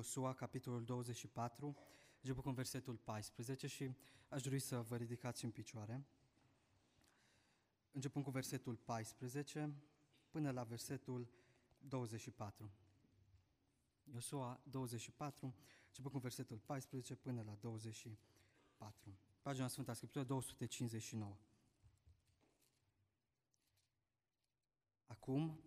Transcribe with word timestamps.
Iosua, 0.00 0.34
capitolul 0.34 0.84
24, 0.84 1.76
început 2.20 2.42
cu 2.42 2.50
versetul 2.50 2.96
14 2.96 3.66
și 3.66 3.94
aș 4.28 4.42
dori 4.42 4.58
să 4.58 4.80
vă 4.80 4.96
ridicați 4.96 5.44
în 5.44 5.50
picioare. 5.50 6.06
Începând 7.90 8.24
cu 8.24 8.30
versetul 8.30 8.76
14 8.76 9.74
până 10.30 10.50
la 10.50 10.62
versetul 10.62 11.28
24. 11.78 12.70
Iosua 14.12 14.60
24, 14.70 15.54
începând 15.86 16.14
cu 16.14 16.20
versetul 16.20 16.58
14 16.58 17.14
până 17.14 17.42
la 17.42 17.54
24. 17.54 19.18
Pagina 19.42 19.68
Sfânta 19.68 19.92
Scriptură 19.92 20.24
259. 20.24 21.36
Acum, 25.06 25.60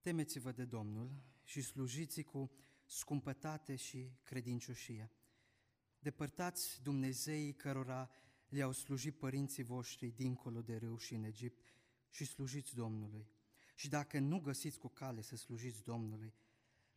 temeți-vă 0.00 0.52
de 0.52 0.64
Domnul 0.64 1.10
și 1.44 1.62
slujiți 1.62 2.22
cu 2.22 2.50
scumpătate 2.88 3.76
și 3.76 4.12
credincioșie. 4.22 5.10
Depărtați 5.98 6.82
Dumnezeii 6.82 7.54
cărora 7.54 8.10
le-au 8.48 8.72
slujit 8.72 9.18
părinții 9.18 9.62
voștri 9.62 10.10
dincolo 10.10 10.62
de 10.62 10.76
râu 10.76 10.96
și 10.96 11.14
în 11.14 11.24
Egipt 11.24 11.72
și 12.10 12.24
slujiți 12.24 12.74
Domnului. 12.74 13.28
Și 13.74 13.88
dacă 13.88 14.18
nu 14.18 14.40
găsiți 14.40 14.78
cu 14.78 14.88
cale 14.88 15.20
să 15.20 15.36
slujiți 15.36 15.84
Domnului, 15.84 16.34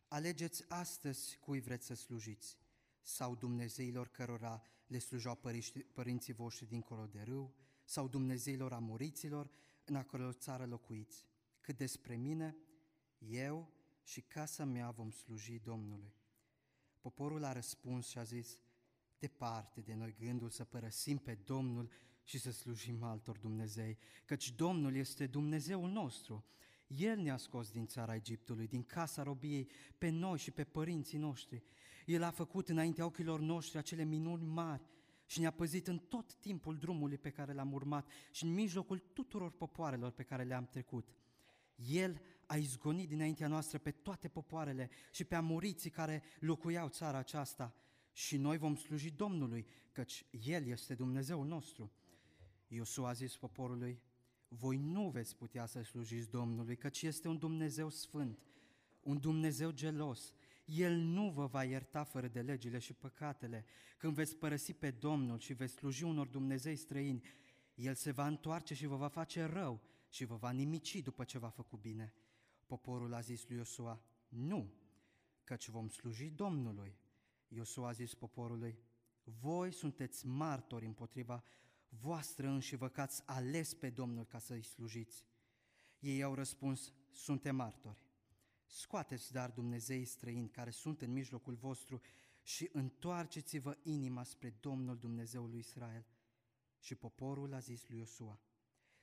alegeți 0.08 0.64
astăzi 0.68 1.36
cui 1.36 1.60
vreți 1.60 1.86
să 1.86 1.94
slujiți, 1.94 2.58
sau 3.02 3.34
Dumnezeilor 3.34 4.08
cărora 4.08 4.62
le 4.86 4.98
slujau 4.98 5.38
părinții 5.92 6.32
voștri 6.32 6.66
dincolo 6.66 7.06
de 7.06 7.22
râu, 7.22 7.54
sau 7.84 8.08
Dumnezeilor 8.08 8.72
amoriților 8.72 9.50
în 9.84 9.94
acolo 9.94 10.32
țară 10.32 10.66
locuiți. 10.66 11.26
Cât 11.60 11.76
despre 11.76 12.16
mine, 12.16 12.56
eu 13.18 13.72
și 14.02 14.20
casa 14.20 14.64
mea 14.64 14.90
vom 14.90 15.10
sluji 15.10 15.58
Domnului. 15.58 16.14
Poporul 17.00 17.44
a 17.44 17.52
răspuns 17.52 18.08
și 18.08 18.18
a 18.18 18.22
zis, 18.22 18.58
departe 19.18 19.80
de 19.80 19.94
noi 19.94 20.14
gândul 20.18 20.50
să 20.50 20.64
părăsim 20.64 21.18
pe 21.18 21.34
Domnul 21.34 21.90
și 22.24 22.38
să 22.38 22.50
slujim 22.50 23.02
altor 23.02 23.38
Dumnezei, 23.38 23.98
căci 24.24 24.52
Domnul 24.52 24.94
este 24.94 25.26
Dumnezeul 25.26 25.90
nostru. 25.90 26.44
El 26.86 27.18
ne-a 27.18 27.36
scos 27.36 27.70
din 27.70 27.86
țara 27.86 28.14
Egiptului, 28.14 28.66
din 28.66 28.82
casa 28.82 29.22
robiei, 29.22 29.68
pe 29.98 30.08
noi 30.08 30.38
și 30.38 30.50
pe 30.50 30.64
părinții 30.64 31.18
noștri. 31.18 31.62
El 32.06 32.22
a 32.22 32.30
făcut 32.30 32.68
înaintea 32.68 33.04
ochilor 33.04 33.40
noștri 33.40 33.78
acele 33.78 34.04
minuni 34.04 34.44
mari 34.44 34.82
și 35.26 35.40
ne-a 35.40 35.50
păzit 35.50 35.86
în 35.86 35.98
tot 35.98 36.34
timpul 36.34 36.78
drumului 36.78 37.18
pe 37.18 37.30
care 37.30 37.52
l-am 37.52 37.72
urmat 37.72 38.10
și 38.30 38.44
în 38.44 38.52
mijlocul 38.52 38.98
tuturor 38.98 39.50
popoarelor 39.50 40.10
pe 40.10 40.22
care 40.22 40.42
le-am 40.42 40.66
trecut. 40.66 41.08
El 41.74 42.20
a 42.52 42.56
izgonit 42.56 43.08
dinaintea 43.08 43.48
noastră 43.48 43.78
pe 43.78 43.90
toate 43.90 44.28
popoarele 44.28 44.90
și 45.12 45.24
pe 45.24 45.34
amoriții 45.34 45.90
care 45.90 46.22
locuiau 46.40 46.88
țara 46.88 47.18
aceasta 47.18 47.74
și 48.12 48.36
noi 48.36 48.58
vom 48.58 48.76
sluji 48.76 49.10
Domnului, 49.10 49.66
căci 49.92 50.26
El 50.44 50.66
este 50.66 50.94
Dumnezeul 50.94 51.46
nostru. 51.46 51.92
Iosua 52.68 53.08
a 53.08 53.12
zis 53.12 53.36
poporului, 53.36 54.00
voi 54.48 54.76
nu 54.76 55.10
veți 55.10 55.36
putea 55.36 55.66
să 55.66 55.82
slujiți 55.82 56.30
Domnului, 56.30 56.76
căci 56.76 57.02
este 57.02 57.28
un 57.28 57.38
Dumnezeu 57.38 57.88
sfânt, 57.88 58.38
un 59.00 59.18
Dumnezeu 59.18 59.70
gelos. 59.70 60.32
El 60.64 60.96
nu 60.96 61.30
vă 61.30 61.46
va 61.46 61.64
ierta 61.64 62.04
fără 62.04 62.28
de 62.28 62.40
legile 62.40 62.78
și 62.78 62.92
păcatele. 62.92 63.64
Când 63.98 64.14
veți 64.14 64.36
părăsi 64.36 64.72
pe 64.72 64.90
Domnul 64.90 65.38
și 65.38 65.52
veți 65.52 65.74
sluji 65.74 66.04
unor 66.04 66.26
Dumnezei 66.26 66.76
străini, 66.76 67.24
El 67.74 67.94
se 67.94 68.10
va 68.10 68.26
întoarce 68.26 68.74
și 68.74 68.86
vă 68.86 68.96
va 68.96 69.08
face 69.08 69.44
rău 69.44 69.80
și 70.08 70.24
vă 70.24 70.36
va 70.36 70.50
nimici 70.50 71.00
după 71.00 71.24
ce 71.24 71.38
v-a 71.38 71.50
făcut 71.50 71.80
bine. 71.80 72.14
Poporul 72.72 73.14
a 73.14 73.20
zis 73.20 73.48
lui 73.48 73.56
Iosua, 73.56 74.02
nu, 74.28 74.72
căci 75.44 75.68
vom 75.68 75.88
sluji 75.88 76.30
Domnului. 76.30 76.98
Iosua 77.48 77.88
a 77.88 77.92
zis 77.92 78.14
poporului, 78.14 78.78
voi 79.22 79.72
sunteți 79.72 80.26
martori 80.26 80.86
împotriva 80.86 81.44
voastră 81.88 82.48
înși 82.48 82.76
vă 82.76 82.88
că 82.88 83.00
ați 83.00 83.22
ales 83.26 83.74
pe 83.74 83.90
Domnul 83.90 84.24
ca 84.24 84.38
să-i 84.38 84.62
slujiți. 84.62 85.26
Ei 85.98 86.22
au 86.22 86.34
răspuns, 86.34 86.92
suntem 87.10 87.56
martori. 87.56 88.06
Scoateți 88.66 89.32
dar 89.32 89.50
Dumnezeii 89.50 90.04
străini 90.04 90.48
care 90.48 90.70
sunt 90.70 91.02
în 91.02 91.12
mijlocul 91.12 91.54
vostru 91.54 92.00
și 92.42 92.68
întoarceți-vă 92.72 93.78
inima 93.82 94.22
spre 94.22 94.50
Domnul 94.60 94.98
Dumnezeul 94.98 95.48
lui 95.48 95.58
Israel. 95.58 96.06
Și 96.78 96.94
poporul 96.94 97.54
a 97.54 97.58
zis 97.58 97.88
lui 97.88 97.98
Iosua, 97.98 98.40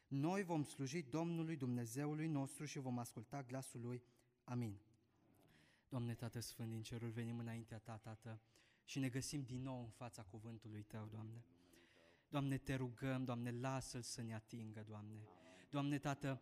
noi 0.10 0.44
vom 0.44 0.64
sluji 0.64 1.02
Domnului 1.02 1.56
Dumnezeului 1.56 2.28
nostru 2.28 2.66
și 2.66 2.80
vom 2.80 2.98
asculta 2.98 3.44
glasul 3.44 3.82
Lui. 3.82 4.04
Amin. 4.44 4.80
Doamne, 5.90 6.14
Tată 6.14 6.40
Sfânt 6.40 6.70
din 6.70 6.82
ceruri, 6.82 7.12
venim 7.12 7.40
înaintea 7.40 7.78
Ta, 7.78 7.98
Tată, 7.98 8.42
și 8.84 9.00
ne 9.00 9.10
găsim 9.10 9.42
din 9.42 9.62
nou 9.62 9.80
în 9.84 9.90
fața 9.90 10.24
cuvântului 10.24 10.84
Tău, 10.84 11.08
Doamne. 11.12 11.46
Doamne, 12.30 12.58
te 12.58 12.76
rugăm, 12.76 13.24
Doamne, 13.24 13.52
lasă-L 13.52 14.02
să 14.02 14.22
ne 14.22 14.34
atingă, 14.34 14.84
Doamne. 14.88 15.28
Doamne, 15.70 15.98
Tată, 15.98 16.42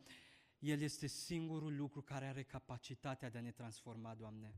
El 0.59 0.81
este 0.81 1.07
singurul 1.07 1.75
lucru 1.75 2.01
care 2.01 2.25
are 2.25 2.43
capacitatea 2.43 3.29
de 3.29 3.37
a 3.37 3.41
ne 3.41 3.51
transforma, 3.51 4.15
Doamne. 4.15 4.55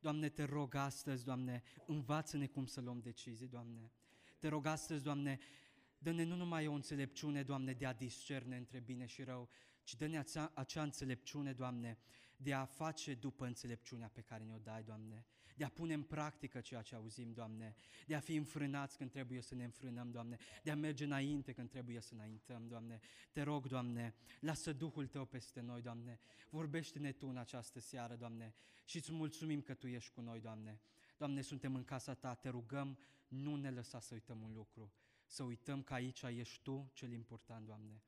Doamne, 0.00 0.28
te 0.28 0.44
rog 0.44 0.74
astăzi, 0.74 1.24
Doamne, 1.24 1.62
învață-ne 1.86 2.46
cum 2.46 2.66
să 2.66 2.80
luăm 2.80 3.00
decizii, 3.00 3.48
Doamne. 3.48 3.92
Te 4.38 4.48
rog 4.48 4.66
astăzi, 4.66 5.02
Doamne, 5.02 5.38
Dă-ne 6.02 6.24
nu 6.24 6.36
numai 6.36 6.66
o 6.66 6.72
înțelepciune, 6.72 7.42
Doamne, 7.42 7.72
de 7.72 7.86
a 7.86 7.92
discerne 7.92 8.56
între 8.56 8.80
bine 8.80 9.06
și 9.06 9.22
rău, 9.22 9.48
ci 9.82 9.94
dă-ne 9.94 10.18
acea, 10.18 10.50
acea 10.54 10.82
înțelepciune, 10.82 11.52
Doamne, 11.52 11.98
de 12.36 12.54
a 12.54 12.64
face 12.64 13.14
după 13.14 13.46
înțelepciunea 13.46 14.08
pe 14.08 14.20
care 14.20 14.44
ne-o 14.44 14.58
dai, 14.58 14.82
Doamne, 14.82 15.26
de 15.56 15.64
a 15.64 15.68
pune 15.68 15.94
în 15.94 16.02
practică 16.02 16.60
ceea 16.60 16.82
ce 16.82 16.94
auzim, 16.94 17.32
Doamne, 17.32 17.76
de 18.06 18.14
a 18.14 18.20
fi 18.20 18.34
înfrânați 18.34 18.96
când 18.96 19.10
trebuie 19.10 19.40
să 19.40 19.54
ne 19.54 19.64
înfrânăm, 19.64 20.10
Doamne, 20.10 20.36
de 20.62 20.70
a 20.70 20.76
merge 20.76 21.04
înainte 21.04 21.52
când 21.52 21.68
trebuie 21.70 22.00
să 22.00 22.14
înaintăm, 22.14 22.66
Doamne. 22.66 23.00
Te 23.32 23.42
rog, 23.42 23.66
Doamne, 23.66 24.14
lasă 24.40 24.72
Duhul 24.72 25.06
Tău 25.06 25.24
peste 25.24 25.60
noi, 25.60 25.82
Doamne, 25.82 26.20
vorbește-ne 26.50 27.12
Tu 27.12 27.28
în 27.28 27.36
această 27.36 27.80
seară, 27.80 28.14
Doamne, 28.14 28.54
și 28.84 28.96
îți 28.96 29.12
mulțumim 29.12 29.60
că 29.60 29.74
Tu 29.74 29.86
ești 29.86 30.12
cu 30.12 30.20
noi, 30.20 30.40
Doamne. 30.40 30.80
Doamne, 31.16 31.40
suntem 31.40 31.74
în 31.74 31.84
casa 31.84 32.14
Ta, 32.14 32.34
te 32.34 32.48
rugăm, 32.48 32.98
nu 33.28 33.56
ne 33.56 33.70
lăsa 33.70 34.00
să 34.00 34.14
uităm 34.14 34.42
un 34.42 34.52
lucru 34.52 34.92
să 35.30 35.42
uităm 35.42 35.82
că 35.82 35.94
aici 35.94 36.22
ești 36.22 36.62
Tu 36.62 36.90
cel 36.92 37.12
important, 37.12 37.66
Doamne. 37.66 38.02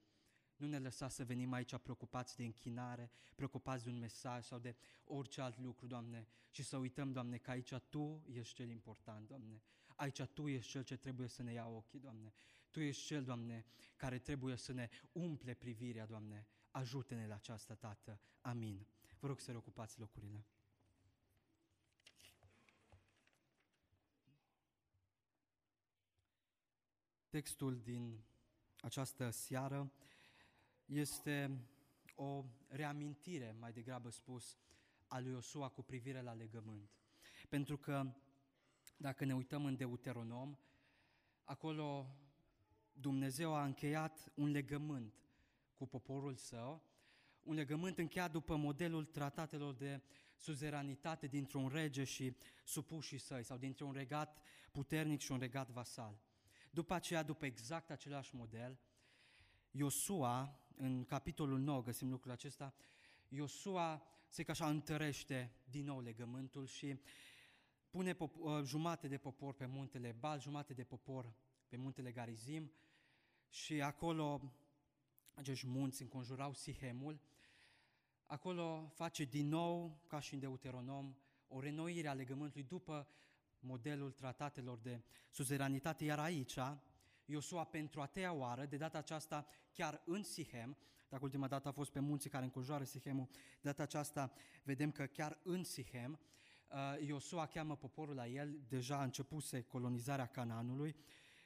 Nu 0.57 0.67
ne 0.67 0.79
lăsa 0.79 1.09
să 1.09 1.25
venim 1.25 1.53
aici 1.53 1.77
preocupați 1.77 2.37
de 2.37 2.45
închinare, 2.45 3.11
preocupați 3.35 3.85
de 3.85 3.91
un 3.91 3.99
mesaj 3.99 4.45
sau 4.45 4.59
de 4.59 4.77
orice 5.05 5.41
alt 5.41 5.59
lucru, 5.59 5.87
Doamne, 5.87 6.29
și 6.51 6.63
să 6.63 6.77
uităm, 6.77 7.13
Doamne, 7.13 7.39
că 7.39 7.51
aici 7.51 7.75
Tu 7.89 8.23
ești 8.27 8.55
cel 8.55 8.69
important, 8.69 9.27
Doamne. 9.27 9.63
Aici 9.97 10.23
Tu 10.23 10.49
ești 10.49 10.71
cel 10.71 10.83
ce 10.83 10.97
trebuie 10.97 11.29
să 11.29 11.43
ne 11.43 11.53
ia 11.53 11.67
ochii, 11.67 11.99
Doamne. 11.99 12.33
Tu 12.71 12.81
ești 12.81 13.05
cel, 13.05 13.25
Doamne, 13.25 13.65
care 13.97 14.19
trebuie 14.19 14.57
să 14.57 14.73
ne 14.73 14.89
umple 15.13 15.55
privirea, 15.55 16.07
Doamne. 16.07 16.47
Ajută-ne 16.71 17.27
la 17.27 17.35
această, 17.35 17.75
Tată. 17.75 18.21
Amin. 18.41 18.87
Vă 19.19 19.27
rog 19.27 19.41
să 19.41 19.51
reocupați 19.51 19.99
locurile. 19.99 20.47
Textul 27.33 27.81
din 27.81 28.25
această 28.81 29.31
seară 29.31 29.93
este 30.85 31.67
o 32.15 32.45
reamintire, 32.69 33.57
mai 33.59 33.73
degrabă 33.73 34.11
spus, 34.11 34.59
a 35.07 35.19
lui 35.19 35.31
Iosua 35.31 35.69
cu 35.69 35.83
privire 35.83 36.21
la 36.21 36.33
legământ. 36.33 36.91
Pentru 37.49 37.77
că, 37.77 38.15
dacă 38.97 39.25
ne 39.25 39.35
uităm 39.35 39.65
în 39.65 39.77
Deuteronom, 39.77 40.57
acolo 41.45 42.17
Dumnezeu 42.93 43.55
a 43.55 43.65
încheiat 43.65 44.33
un 44.35 44.51
legământ 44.51 45.15
cu 45.75 45.87
poporul 45.87 46.35
său, 46.35 46.83
un 47.43 47.55
legământ 47.55 47.99
încheiat 47.99 48.31
după 48.31 48.57
modelul 48.57 49.05
tratatelor 49.05 49.75
de 49.75 50.03
suzeranitate 50.37 51.27
dintr-un 51.27 51.69
rege 51.69 52.05
și 52.05 52.37
supușii 52.65 53.19
săi, 53.19 53.45
sau 53.45 53.57
dintr-un 53.57 53.93
regat 53.93 54.43
puternic 54.73 55.21
și 55.21 55.33
un 55.33 55.39
regat 55.39 55.71
vasal. 55.71 56.21
După 56.75 56.95
aceea, 56.95 57.23
după 57.23 57.47
exact 57.47 57.91
același 57.91 58.35
model, 58.35 58.79
Iosua, 59.71 60.61
în 60.77 61.05
capitolul 61.05 61.59
9 61.59 61.83
găsim 61.83 62.11
lucrul 62.11 62.33
acesta, 62.33 62.75
Iosua 63.29 64.03
se 64.29 64.43
că 64.43 64.51
așa 64.51 64.69
întărește 64.69 65.53
din 65.65 65.85
nou 65.85 66.01
legământul 66.01 66.67
și 66.67 67.01
pune 67.91 68.15
pop- 68.15 68.39
uh, 68.39 68.63
jumate 68.65 69.09
de 69.09 69.19
popor 69.19 69.55
pe 69.55 69.67
muntele 69.67 70.17
Bal, 70.19 70.41
jumate 70.41 70.73
de 70.73 70.85
popor 70.85 71.33
pe 71.69 71.77
muntele 71.77 72.13
Garizim 72.13 72.73
și 73.49 73.83
acolo 73.83 74.53
acești 75.35 75.67
munți 75.67 76.03
înconjurau 76.03 76.55
Sihemul. 76.55 77.21
Acolo 78.27 78.91
face 78.95 79.25
din 79.25 79.49
nou, 79.49 80.03
ca 80.07 80.21
și 80.21 80.35
în 80.35 80.41
Deuteronom, 80.41 81.17
o 81.49 81.61
renoire 81.61 82.09
a 82.09 82.15
legământului 82.15 82.67
după 82.67 83.09
modelul 83.63 84.11
tratatelor 84.11 84.79
de 84.79 85.03
suzeranitate, 85.31 86.05
iar 86.05 86.19
aici 86.19 86.59
Iosua 87.25 87.65
pentru 87.65 88.01
a 88.01 88.07
treia 88.07 88.33
oară, 88.33 88.67
de 88.67 88.77
data 88.77 88.99
aceasta 88.99 89.47
chiar 89.73 90.03
în 90.05 90.23
Sihem, 90.23 90.77
dacă 91.09 91.25
ultima 91.25 91.49
dată 91.49 91.69
a 91.69 91.73
fost 91.73 91.91
pe 91.91 92.01
munții 92.01 92.31
care 92.31 92.45
înconjoară 92.45 92.85
Sihemul, 92.85 93.29
de 93.33 93.61
data 93.61 93.83
aceasta 93.83 94.33
vedem 94.65 94.91
că 94.91 95.07
chiar 95.07 95.39
în 95.43 95.65
Sihem, 95.65 96.21
uh, 96.69 97.07
Iosua 97.07 97.47
cheamă 97.47 97.77
poporul 97.77 98.15
la 98.15 98.27
el, 98.27 98.61
deja 98.69 99.03
începuse 99.03 99.63
colonizarea 99.63 100.27
Canaanului, 100.27 100.97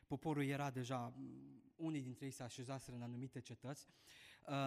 poporul 0.06 0.44
era 0.44 0.70
deja, 0.70 1.14
unii 1.76 2.02
dintre 2.02 2.24
ei 2.24 2.30
se 2.30 2.42
așezaseră 2.42 2.96
în 2.96 3.02
anumite 3.02 3.40
cetăți, 3.40 3.88
uh, 4.46 4.66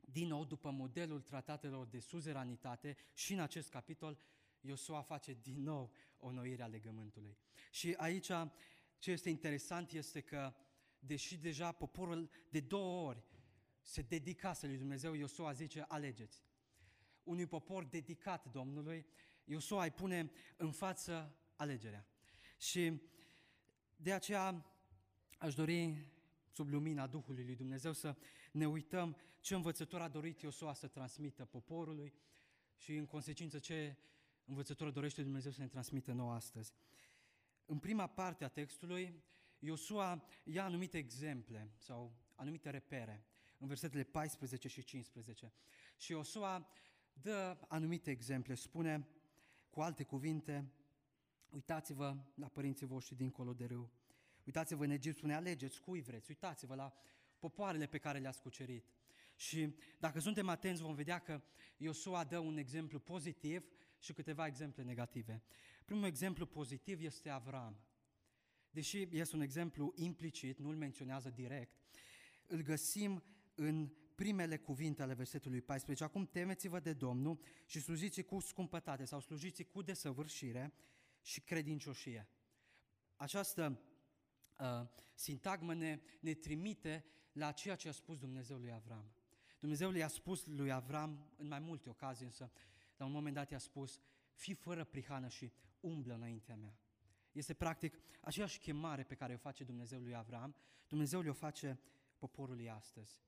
din 0.00 0.28
nou, 0.28 0.44
după 0.44 0.70
modelul 0.70 1.20
tratatelor 1.20 1.86
de 1.86 1.98
suzeranitate, 1.98 2.96
și 3.14 3.32
în 3.32 3.40
acest 3.40 3.70
capitol, 3.70 4.18
Iosua 4.60 5.02
face 5.02 5.36
din 5.42 5.62
nou 5.62 5.92
o 6.18 6.30
noire 6.30 6.62
a 6.62 6.66
legământului. 6.66 7.38
Și 7.70 7.94
aici, 7.96 8.30
ce 8.98 9.10
este 9.10 9.28
interesant 9.28 9.92
este 9.92 10.20
că, 10.20 10.54
deși 10.98 11.36
deja 11.36 11.72
poporul 11.72 12.30
de 12.50 12.60
două 12.60 13.08
ori 13.08 13.24
se 13.80 14.02
dedicase 14.02 14.66
lui 14.66 14.76
Dumnezeu, 14.76 15.14
Iosua 15.14 15.52
zice, 15.52 15.84
alegeți. 15.88 16.44
Unui 17.22 17.46
popor 17.46 17.84
dedicat 17.84 18.50
Domnului, 18.50 19.06
Iosua 19.44 19.84
îi 19.84 19.90
pune 19.90 20.30
în 20.56 20.72
față 20.72 21.36
alegerea. 21.56 22.06
Și 22.58 23.00
de 23.96 24.12
aceea 24.12 24.74
aș 25.38 25.54
dori, 25.54 26.10
sub 26.52 26.68
lumina 26.68 27.06
Duhului 27.06 27.44
lui 27.44 27.54
Dumnezeu, 27.54 27.92
să 27.92 28.16
ne 28.52 28.68
uităm 28.68 29.16
ce 29.40 29.54
învățătură 29.54 30.02
a 30.02 30.08
dorit 30.08 30.40
Iosua 30.40 30.72
să 30.72 30.86
transmită 30.86 31.44
poporului 31.44 32.14
și, 32.76 32.96
în 32.96 33.06
consecință, 33.06 33.58
ce 33.58 33.96
învățătură 34.46 34.90
dorește 34.90 35.22
Dumnezeu 35.22 35.52
să 35.52 35.60
ne 35.60 35.68
transmită 35.68 36.12
nouă 36.12 36.32
astăzi. 36.32 36.72
În 37.64 37.78
prima 37.78 38.06
parte 38.06 38.44
a 38.44 38.48
textului, 38.48 39.22
Iosua 39.58 40.24
ia 40.44 40.64
anumite 40.64 40.98
exemple 40.98 41.70
sau 41.76 42.16
anumite 42.34 42.70
repere 42.70 43.24
în 43.58 43.66
versetele 43.66 44.02
14 44.02 44.68
și 44.68 44.82
15. 44.82 45.52
Și 45.96 46.12
Iosua 46.12 46.68
dă 47.12 47.58
anumite 47.68 48.10
exemple, 48.10 48.54
spune 48.54 49.08
cu 49.70 49.80
alte 49.80 50.04
cuvinte, 50.04 50.72
uitați-vă 51.50 52.16
la 52.34 52.48
părinții 52.48 52.86
voștri 52.86 53.16
dincolo 53.16 53.52
de 53.52 53.64
râu, 53.64 53.90
uitați-vă 54.44 54.84
în 54.84 54.90
Egipt, 54.90 55.16
spune 55.16 55.34
alegeți 55.34 55.80
cui 55.80 56.00
vreți, 56.00 56.30
uitați-vă 56.30 56.74
la 56.74 56.92
popoarele 57.38 57.86
pe 57.86 57.98
care 57.98 58.18
le-ați 58.18 58.40
cucerit. 58.40 58.86
Și 59.34 59.76
dacă 59.98 60.20
suntem 60.20 60.48
atenți 60.48 60.82
vom 60.82 60.94
vedea 60.94 61.18
că 61.18 61.42
Iosua 61.76 62.24
dă 62.24 62.38
un 62.38 62.56
exemplu 62.56 62.98
pozitiv 62.98 63.64
și 63.98 64.12
câteva 64.12 64.46
exemple 64.46 64.82
negative. 64.82 65.42
Primul 65.84 66.04
exemplu 66.04 66.46
pozitiv 66.46 67.00
este 67.00 67.28
Avram. 67.28 67.80
Deși 68.70 69.08
este 69.10 69.36
un 69.36 69.42
exemplu 69.42 69.92
implicit, 69.94 70.58
nu 70.58 70.68
îl 70.68 70.76
menționează 70.76 71.30
direct, 71.30 71.76
îl 72.46 72.62
găsim 72.62 73.22
în 73.54 73.90
primele 74.14 74.56
cuvinte 74.56 75.02
ale 75.02 75.14
versetului 75.14 75.60
14. 75.60 76.04
Acum 76.04 76.26
temeți-vă 76.26 76.80
de 76.80 76.92
Domnul 76.92 77.40
și 77.66 77.80
slujiți 77.80 78.22
cu 78.22 78.40
scumpătate 78.40 79.04
sau 79.04 79.20
slujiți 79.20 79.62
cu 79.62 79.82
desăvârșire 79.82 80.74
și 81.22 81.40
credincioșie. 81.40 82.28
Această 83.16 83.80
uh, 84.58 84.88
sintagmă 85.14 85.74
ne, 85.74 86.00
ne 86.20 86.34
trimite 86.34 87.04
la 87.32 87.52
ceea 87.52 87.74
ce 87.74 87.88
a 87.88 87.92
spus 87.92 88.18
Dumnezeu 88.18 88.58
lui 88.58 88.72
Avram. 88.72 89.12
Dumnezeu 89.58 89.92
i-a 89.92 90.08
spus 90.08 90.46
lui 90.46 90.72
Avram 90.72 91.32
în 91.36 91.48
mai 91.48 91.58
multe 91.58 91.88
ocazii, 91.88 92.26
însă 92.26 92.50
la 92.96 93.04
un 93.04 93.12
moment 93.12 93.34
dat 93.34 93.50
i-a 93.50 93.58
spus, 93.58 94.00
fii 94.32 94.54
fără 94.54 94.84
prihană 94.84 95.28
și 95.28 95.52
umblă 95.80 96.14
înaintea 96.14 96.56
mea. 96.56 96.78
Este 97.32 97.54
practic 97.54 97.98
aceeași 98.20 98.58
chemare 98.58 99.02
pe 99.02 99.14
care 99.14 99.34
o 99.34 99.38
face 99.38 99.64
Dumnezeu 99.64 100.00
lui 100.00 100.14
Avram, 100.14 100.56
Dumnezeu 100.88 101.20
le-o 101.20 101.32
face 101.32 101.80
poporului 102.18 102.70
astăzi. 102.70 103.22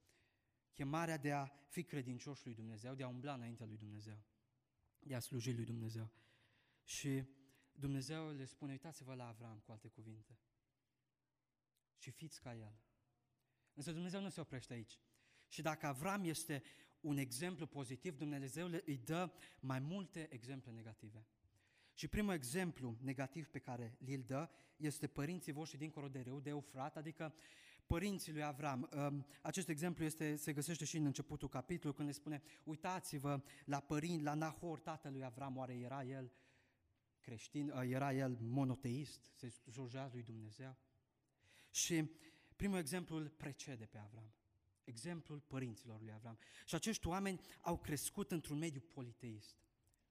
Chemarea 0.72 1.16
de 1.16 1.32
a 1.32 1.46
fi 1.68 1.84
credincioși 1.84 2.44
lui 2.44 2.54
Dumnezeu, 2.54 2.94
de 2.94 3.02
a 3.02 3.08
umbla 3.08 3.34
înaintea 3.34 3.66
lui 3.66 3.76
Dumnezeu, 3.76 4.22
de 4.98 5.14
a 5.14 5.20
sluji 5.20 5.52
lui 5.52 5.64
Dumnezeu. 5.64 6.10
Și 6.84 7.24
Dumnezeu 7.72 8.30
le 8.30 8.44
spune, 8.44 8.72
uitați-vă 8.72 9.14
la 9.14 9.28
Avram, 9.28 9.58
cu 9.58 9.70
alte 9.72 9.88
cuvinte, 9.88 10.38
și 11.96 12.10
fiți 12.10 12.40
ca 12.40 12.54
el. 12.54 12.78
Însă 13.74 13.92
Dumnezeu 13.92 14.20
nu 14.20 14.28
se 14.28 14.40
oprește 14.40 14.72
aici. 14.72 14.98
Și 15.48 15.62
dacă 15.62 15.86
Avram 15.86 16.24
este 16.24 16.62
un 17.00 17.16
exemplu 17.16 17.66
pozitiv, 17.66 18.16
Dumnezeu 18.16 18.70
îi 18.84 18.96
dă 19.04 19.30
mai 19.60 19.78
multe 19.78 20.28
exemple 20.30 20.72
negative. 20.72 21.26
Și 21.94 22.08
primul 22.08 22.32
exemplu 22.32 22.96
negativ 23.00 23.48
pe 23.48 23.58
care 23.58 23.96
îl 24.06 24.22
dă 24.22 24.48
este 24.76 25.06
părinții 25.06 25.52
voștri 25.52 25.78
dincolo 25.78 26.08
de 26.08 26.20
râu, 26.20 26.40
de 26.40 26.50
Eufrat, 26.50 26.96
adică 26.96 27.34
părinții 27.86 28.32
lui 28.32 28.42
Avram. 28.42 28.88
Acest 29.42 29.68
exemplu 29.68 30.04
este, 30.04 30.36
se 30.36 30.52
găsește 30.52 30.84
și 30.84 30.96
în 30.96 31.04
începutul 31.04 31.48
capitolului, 31.48 31.96
când 31.96 32.08
le 32.08 32.14
spune, 32.14 32.42
uitați-vă 32.64 33.42
la 33.64 33.80
părinți, 33.80 34.24
la 34.24 34.34
Nahor, 34.34 34.80
tatălui 34.80 35.24
Avram, 35.24 35.56
oare 35.56 35.74
era 35.74 36.04
el 36.04 36.32
creștin, 37.20 37.68
era 37.68 38.12
el 38.12 38.38
monoteist, 38.40 39.30
se 39.34 39.48
slujea 39.48 40.08
lui 40.12 40.22
Dumnezeu? 40.22 40.76
Și 41.70 42.10
primul 42.56 42.78
exemplu 42.78 43.16
îl 43.16 43.28
precede 43.28 43.84
pe 43.84 43.98
Avram 43.98 44.32
exemplul 44.88 45.40
părinților 45.40 46.00
lui 46.00 46.12
Avram. 46.12 46.38
Și 46.66 46.74
acești 46.74 47.06
oameni 47.06 47.40
au 47.60 47.78
crescut 47.78 48.30
într-un 48.30 48.58
mediu 48.58 48.80
politeist, 48.80 49.56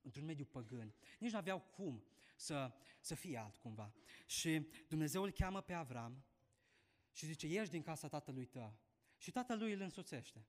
într-un 0.02 0.26
mediu 0.26 0.46
păgân. 0.46 0.94
Nici 1.20 1.32
nu 1.32 1.38
aveau 1.38 1.60
cum 1.60 2.04
să, 2.36 2.74
să 3.00 3.16
fie 3.16 3.38
altcumva. 3.38 3.94
Și 4.26 4.68
Dumnezeu 4.88 5.24
îl 5.24 5.32
cheamă 5.32 5.62
pe 5.62 5.74
Avram 5.74 6.24
și 7.12 7.26
zice, 7.26 7.48
ieși 7.48 7.70
din 7.70 7.82
casa 7.82 8.08
tatălui 8.08 8.46
tău. 8.46 8.78
Și 9.18 9.32
tatălui 9.32 9.74
îl 9.74 9.82
însoțește. 9.82 10.48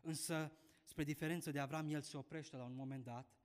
Însă, 0.00 0.52
spre 0.84 1.04
diferență 1.04 1.50
de 1.50 1.58
Avram, 1.58 1.88
el 1.88 2.00
se 2.00 2.16
oprește 2.16 2.56
la 2.56 2.64
un 2.64 2.74
moment 2.74 3.04
dat 3.04 3.38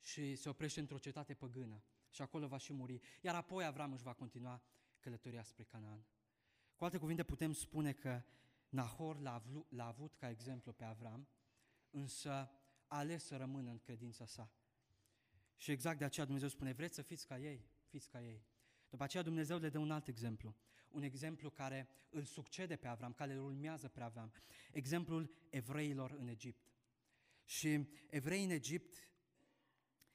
și 0.00 0.36
se 0.36 0.48
oprește 0.48 0.80
într-o 0.80 0.98
cetate 0.98 1.34
păgână. 1.34 1.82
Și 2.10 2.22
acolo 2.22 2.46
va 2.46 2.56
și 2.56 2.72
muri. 2.72 3.00
Iar 3.20 3.34
apoi 3.34 3.64
Avram 3.64 3.92
își 3.92 4.02
va 4.02 4.12
continua 4.12 4.62
călătoria 4.98 5.42
spre 5.42 5.64
Canaan. 5.64 6.04
Cu 6.76 6.84
alte 6.84 6.98
cuvinte, 6.98 7.22
putem 7.22 7.52
spune 7.52 7.92
că 7.92 8.22
Nahor 8.70 9.20
l-a, 9.20 9.34
avut, 9.34 9.66
l-a 9.70 9.86
avut 9.86 10.14
ca 10.14 10.30
exemplu 10.30 10.72
pe 10.72 10.84
Avram, 10.84 11.28
însă 11.90 12.30
a 12.30 12.50
ales 12.86 13.24
să 13.24 13.36
rămână 13.36 13.70
în 13.70 13.78
credința 13.78 14.26
sa. 14.26 14.52
Și 15.56 15.70
exact 15.70 15.98
de 15.98 16.04
aceea 16.04 16.24
Dumnezeu 16.24 16.48
spune, 16.48 16.72
vreți 16.72 16.94
să 16.94 17.02
fiți 17.02 17.26
ca 17.26 17.38
ei? 17.38 17.68
Fiți 17.88 18.08
ca 18.08 18.22
ei. 18.22 18.44
După 18.88 19.02
aceea 19.02 19.22
Dumnezeu 19.22 19.58
le 19.58 19.68
dă 19.68 19.78
un 19.78 19.90
alt 19.90 20.06
exemplu, 20.06 20.56
un 20.88 21.02
exemplu 21.02 21.50
care 21.50 21.88
îl 22.10 22.24
succede 22.24 22.76
pe 22.76 22.88
Avram, 22.88 23.12
care 23.12 23.32
îl 23.32 23.44
urmează 23.44 23.88
pe 23.88 24.00
Avram, 24.00 24.32
exemplul 24.72 25.34
evreilor 25.48 26.10
în 26.10 26.28
Egipt. 26.28 26.72
Și 27.44 27.88
evrei 28.10 28.44
în 28.44 28.50
Egipt, 28.50 29.10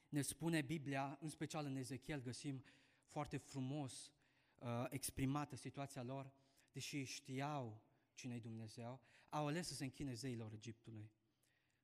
ne 0.09 0.21
spune 0.21 0.61
Biblia, 0.61 1.17
în 1.21 1.29
special 1.29 1.65
în 1.65 1.75
Ezechiel 1.75 2.21
găsim 2.21 2.63
foarte 3.03 3.37
frumos 3.37 4.11
uh, 4.57 4.85
exprimată 4.89 5.55
situația 5.55 6.03
lor, 6.03 6.31
deși 6.71 7.03
știau 7.03 7.84
cine-i 8.15 8.39
Dumnezeu, 8.39 9.01
au 9.29 9.47
ales 9.47 9.67
să 9.67 9.73
se 9.73 9.83
închine 9.83 10.13
zeilor 10.13 10.53
Egiptului 10.53 11.11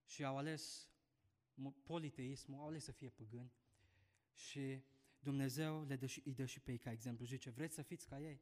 și 0.06 0.24
au 0.24 0.38
ales 0.38 0.90
politeismul, 1.84 2.60
au 2.60 2.68
ales 2.68 2.84
să 2.84 2.92
fie 2.92 3.10
păgâni 3.10 3.52
și 4.34 4.84
Dumnezeu 5.20 5.84
le 5.84 5.96
dă 5.96 6.06
și, 6.06 6.22
îi 6.26 6.34
dă 6.34 6.46
și 6.46 6.60
pe 6.60 6.72
ei 6.72 6.78
ca 6.78 6.92
exemplu. 6.92 7.26
Zice, 7.26 7.50
vreți 7.50 7.76
să 7.76 7.82
fiți 7.82 8.08
ca 8.08 8.20
ei? 8.20 8.42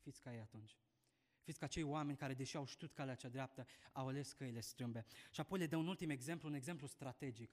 Fiți 0.00 0.20
ca 0.20 0.32
ei 0.32 0.40
atunci. 0.40 0.78
Fiți 1.42 1.58
ca 1.58 1.66
cei 1.66 1.82
oameni 1.82 2.16
care, 2.16 2.34
deși 2.34 2.56
au 2.56 2.66
știut 2.66 2.92
calea 2.92 3.14
cea 3.14 3.28
dreaptă, 3.28 3.66
au 3.92 4.08
ales 4.08 4.32
căile 4.32 4.60
strâmbe. 4.60 5.04
Și 5.30 5.40
apoi 5.40 5.58
le 5.58 5.66
dă 5.66 5.76
un 5.76 5.86
ultim 5.86 6.10
exemplu, 6.10 6.48
un 6.48 6.54
exemplu 6.54 6.86
strategic. 6.86 7.50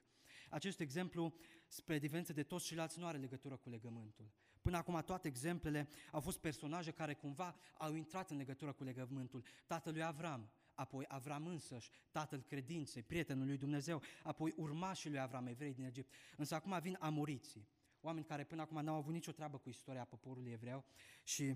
Acest 0.50 0.80
exemplu, 0.80 1.34
spre 1.68 2.00
diferență 2.00 2.34
de 2.34 2.44
toți 2.44 2.66
ceilalți, 2.66 3.00
nu 3.00 3.06
are 3.06 3.18
legătură 3.18 3.58
cu 3.58 3.70
legământul. 3.70 4.32
Până 4.62 4.78
acum 4.78 5.02
toate 5.06 5.28
exemplele 5.28 5.90
au 6.12 6.20
fost 6.20 6.40
personaje 6.40 6.92
care 6.92 7.14
cumva 7.14 7.56
au 7.78 7.94
intrat 7.94 8.30
în 8.30 8.38
legătură 8.38 8.72
cu 8.72 8.84
legământul. 8.84 9.44
Tatălui 9.68 10.04
Avram, 10.04 10.52
apoi 10.74 11.06
Avram 11.08 11.46
însăși, 11.48 11.92
tatăl 12.12 12.42
credinței, 12.42 13.04
prietenul 13.04 13.46
lui 13.46 13.58
Dumnezeu, 13.58 14.02
apoi 14.24 14.54
urmașii 14.58 15.10
lui 15.10 15.20
Avram, 15.20 15.48
evrei 15.48 15.74
din 15.74 15.86
Egipt. 15.86 16.14
Însă 16.38 16.56
acum 16.56 16.80
vin 16.80 16.98
amoriții, 17.00 17.68
oameni 18.02 18.26
care 18.26 18.44
până 18.44 18.62
acum 18.62 18.84
n-au 18.84 18.96
avut 18.96 19.14
nicio 19.14 19.32
treabă 19.32 19.58
cu 19.58 19.70
istoria 19.70 20.04
poporului 20.04 20.52
evreu 20.52 20.86
și 21.24 21.56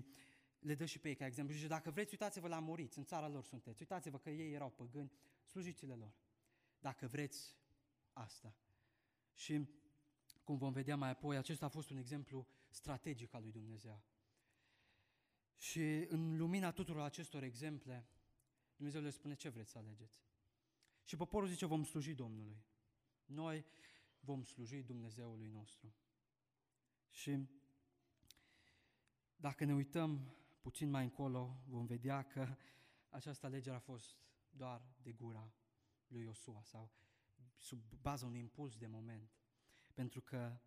le 0.58 0.74
dă 0.74 0.84
și 0.84 0.98
pe 0.98 1.08
ei 1.08 1.14
ca 1.14 1.26
exemplu. 1.26 1.54
Și 1.54 1.66
dacă 1.66 1.90
vreți, 1.90 2.10
uitați-vă 2.12 2.48
la 2.48 2.56
amoriți, 2.56 2.98
în 2.98 3.04
țara 3.04 3.28
lor 3.28 3.44
sunteți. 3.44 3.80
Uitați-vă 3.80 4.18
că 4.18 4.30
ei 4.30 4.52
erau 4.52 4.70
păgâni, 4.70 5.12
slujiți-le 5.44 5.94
lor. 5.94 6.14
Dacă 6.78 7.06
vreți 7.06 7.56
asta. 8.12 8.54
Și 9.34 9.68
cum 10.44 10.56
vom 10.56 10.72
vedea 10.72 10.96
mai 10.96 11.10
apoi, 11.10 11.36
acesta 11.36 11.66
a 11.66 11.68
fost 11.68 11.90
un 11.90 11.96
exemplu 11.96 12.46
strategic 12.68 13.34
al 13.34 13.42
lui 13.42 13.52
Dumnezeu. 13.52 14.02
Și 15.56 16.06
în 16.08 16.36
lumina 16.36 16.70
tuturor 16.70 17.02
acestor 17.02 17.42
exemple, 17.42 18.08
Dumnezeu 18.76 19.00
le 19.00 19.10
spune 19.10 19.34
ce 19.34 19.48
vreți 19.48 19.70
să 19.70 19.78
alegeți. 19.78 20.24
Și 21.04 21.16
poporul 21.16 21.48
zice, 21.48 21.66
vom 21.66 21.84
sluji 21.84 22.14
Domnului. 22.14 22.64
Noi 23.24 23.64
vom 24.20 24.44
sluji 24.44 24.82
Dumnezeului 24.82 25.48
nostru. 25.48 25.94
Și 27.10 27.48
dacă 29.36 29.64
ne 29.64 29.74
uităm 29.74 30.34
puțin 30.60 30.90
mai 30.90 31.02
încolo, 31.04 31.62
vom 31.66 31.86
vedea 31.86 32.22
că 32.22 32.56
această 33.08 33.46
alegere 33.46 33.76
a 33.76 33.78
fost 33.80 34.16
doar 34.50 34.82
de 35.02 35.12
gura 35.12 35.52
lui 36.06 36.22
Iosua 36.22 36.62
sau 36.62 36.92
sub 37.56 37.94
baza 38.00 38.26
unui 38.26 38.38
impuls 38.38 38.76
de 38.76 38.86
moment. 38.86 39.30
Pentru 39.94 40.20
că 40.20 40.60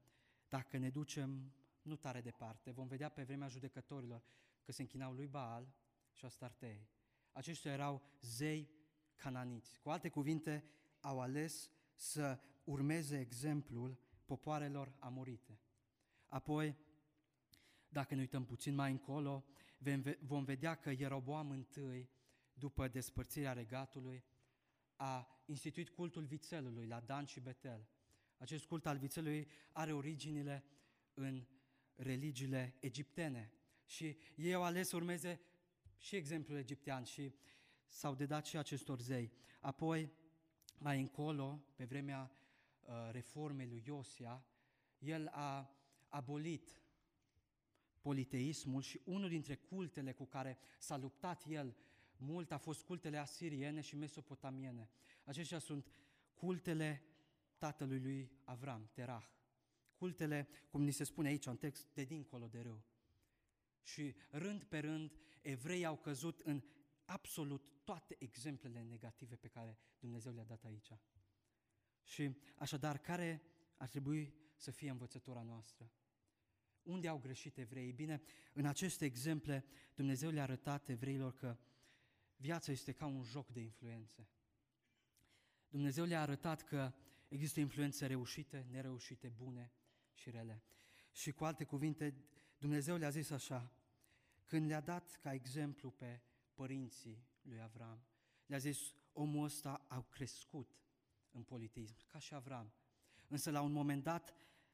dacă 0.48 0.78
ne 0.78 0.90
ducem 0.90 1.54
nu 1.82 1.96
tare 1.96 2.22
departe, 2.22 2.72
vom 2.72 2.88
vedea 2.88 3.10
pe 3.10 3.24
vremea 3.24 3.48
judecătorilor 3.48 4.24
că 4.64 4.72
se 4.72 4.82
închinau 4.82 5.14
lui 5.14 5.28
Baal 5.28 5.74
și 6.12 6.26
Astartei. 6.26 6.88
Aceștia 7.32 7.72
erau 7.72 8.02
zei 8.22 8.70
cananiți. 9.16 9.80
Cu 9.80 9.90
alte 9.90 10.10
cuvinte, 10.10 10.64
au 11.00 11.20
ales 11.20 11.72
să 11.96 12.40
urmeze 12.64 13.20
exemplul 13.20 14.00
popoarelor 14.26 14.96
amorite. 15.00 15.60
Apoi, 16.28 16.78
dacă 17.88 18.16
ne 18.16 18.20
uităm 18.20 18.46
puțin 18.46 18.76
mai 18.76 18.92
încolo, 18.92 19.46
vom 20.20 20.44
vedea 20.44 20.76
că 20.76 20.90
Ieroboam 20.90 21.50
întâi, 21.50 22.10
după 22.54 22.88
despărțirea 22.88 23.54
regatului, 23.54 24.24
a 24.96 25.44
instituit 25.46 25.90
cultul 25.90 26.24
vițelului 26.26 26.88
la 26.88 27.00
Dan 27.00 27.26
și 27.26 27.40
Betel. 27.40 27.88
Acest 28.38 28.66
cult 28.66 28.86
al 28.86 28.98
vițelului 28.98 29.48
are 29.72 29.94
originile 29.94 30.64
în 31.14 31.48
religiile 32.00 32.76
egiptene 32.80 33.52
și 33.86 34.18
ei 34.36 34.54
au 34.54 34.64
ales 34.64 34.88
să 34.88 34.96
urmeze 34.96 35.42
și 35.98 36.16
exemplul 36.16 36.58
egiptean 36.58 37.04
și 37.04 37.34
s-au 37.88 38.16
dedat 38.16 38.46
și 38.46 38.58
acestor 38.58 39.00
zei. 39.00 39.32
Apoi, 39.60 40.12
mai 40.78 41.00
încolo, 41.00 41.64
pe 41.76 41.86
vremea 41.86 42.32
uh, 42.82 42.94
reformei 43.12 43.68
lui 43.68 43.84
Iosia, 43.86 44.46
el 44.98 45.28
a 45.28 45.78
abolit 46.08 46.82
politeismul 48.02 48.82
și 48.82 49.02
unul 49.06 49.30
dintre 49.30 49.56
cultele 49.56 50.12
cu 50.12 50.26
care 50.26 50.58
s-a 50.80 50.98
luptat 50.98 51.46
el 51.48 51.76
mult 52.18 52.52
a 52.52 52.58
fost 52.58 52.82
cultele 52.82 53.18
asiriene 53.18 53.82
și 53.82 53.96
mesopotamiene. 53.96 54.90
Aceștia 55.24 55.60
sunt 55.60 55.92
cultele 56.34 57.04
tatălui 57.58 58.00
lui 58.00 58.32
Avram, 58.44 58.90
Terah. 58.94 59.26
Cultele, 60.00 60.48
cum 60.70 60.84
ni 60.84 60.92
se 60.92 61.04
spune 61.04 61.28
aici 61.28 61.46
în 61.46 61.58
text, 61.58 61.88
de 61.94 62.04
dincolo 62.04 62.48
de 62.48 62.60
râu. 62.62 62.84
Și 63.82 64.16
rând 64.30 64.64
pe 64.64 64.80
rând, 64.80 65.12
evreii 65.42 65.86
au 65.86 65.98
căzut 65.98 66.40
în 66.40 66.64
absolut 67.06 67.64
toate 67.84 68.16
exemplele 68.20 68.82
negative 68.82 69.36
pe 69.36 69.48
care 69.48 69.78
Dumnezeu 70.00 70.34
le-a 70.34 70.44
dat 70.44 70.64
aici. 70.64 70.92
Și 72.04 72.36
așadar, 72.56 72.98
care 72.98 73.42
ar 73.78 73.88
trebui 73.88 74.34
să 74.56 74.72
fie 74.72 74.90
învățătura 74.90 75.42
noastră? 75.42 75.92
Unde 76.84 77.08
au 77.08 77.18
greșit 77.18 77.58
evreii? 77.58 77.92
Bine, 77.92 78.22
în 78.54 78.66
aceste 78.66 79.06
exemple, 79.06 79.66
Dumnezeu 79.96 80.30
le-a 80.30 80.44
arătat 80.44 80.90
evreilor 80.90 81.34
că 81.34 81.58
viața 82.36 82.72
este 82.72 82.92
ca 82.92 83.06
un 83.06 83.24
joc 83.24 83.52
de 83.52 83.60
influențe. 83.60 84.28
Dumnezeu 85.70 86.06
le-a 86.06 86.22
arătat 86.22 86.64
că 86.64 86.94
există 87.28 87.60
influențe 87.60 88.06
reușite, 88.06 88.66
nereușite, 88.70 89.28
bune 89.28 89.72
și 90.20 90.30
rele. 90.30 90.64
Și 91.12 91.32
cu 91.32 91.46
alte 91.46 91.64
cuvinte, 91.64 92.16
Dumnezeu 92.58 92.96
le-a 92.98 93.10
zis 93.10 93.30
așa, 93.30 93.74
când 94.46 94.68
le-a 94.68 94.82
dat 94.82 95.20
ca 95.22 95.34
exemplu 95.34 95.92
pe 95.92 96.22
părinții 96.54 97.28
lui 97.42 97.62
Avram, 97.62 98.04
le-a 98.46 98.58
zis, 98.58 98.94
omul 99.14 99.44
ăsta 99.44 99.86
a 99.88 100.02
crescut 100.02 100.80
în 101.32 101.44
politism, 101.44 101.96
ca 102.08 102.20
și 102.20 102.34
Avram. 102.34 102.74
Însă 103.28 103.52
la 103.52 103.62
un 103.62 103.72
moment 103.72 104.04
dat, 104.04 104.34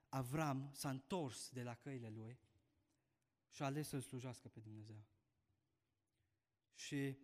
Avram 0.09 0.69
s-a 0.73 0.89
întors 0.89 1.49
de 1.49 1.63
la 1.63 1.75
căile 1.75 2.09
lui 2.09 2.39
și 3.49 3.61
a 3.61 3.65
ales 3.65 3.87
să-L 3.87 4.01
slujească 4.01 4.47
pe 4.47 4.59
Dumnezeu. 4.59 5.05
Și 6.73 7.17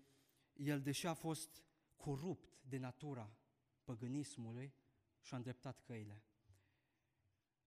el, 0.54 0.82
deși 0.82 1.08
a 1.08 1.14
fost 1.14 1.64
corupt 1.96 2.62
de 2.62 2.78
natura 2.78 3.38
păgânismului, 3.84 4.74
și-a 5.22 5.38
îndreptat 5.38 5.80
căile. 5.80 6.24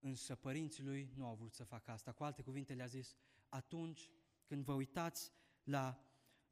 Însă 0.04 0.34
părinții 0.34 0.82
lui 0.82 1.12
nu 1.14 1.26
au 1.26 1.34
vrut 1.34 1.52
să 1.52 1.64
facă 1.64 1.90
asta. 1.90 2.12
Cu 2.12 2.24
alte 2.24 2.42
cuvinte 2.42 2.74
le-a 2.74 2.86
zis, 2.86 3.14
atunci 3.48 4.10
când 4.44 4.64
vă 4.64 4.72
uitați 4.72 5.32
la 5.62 6.04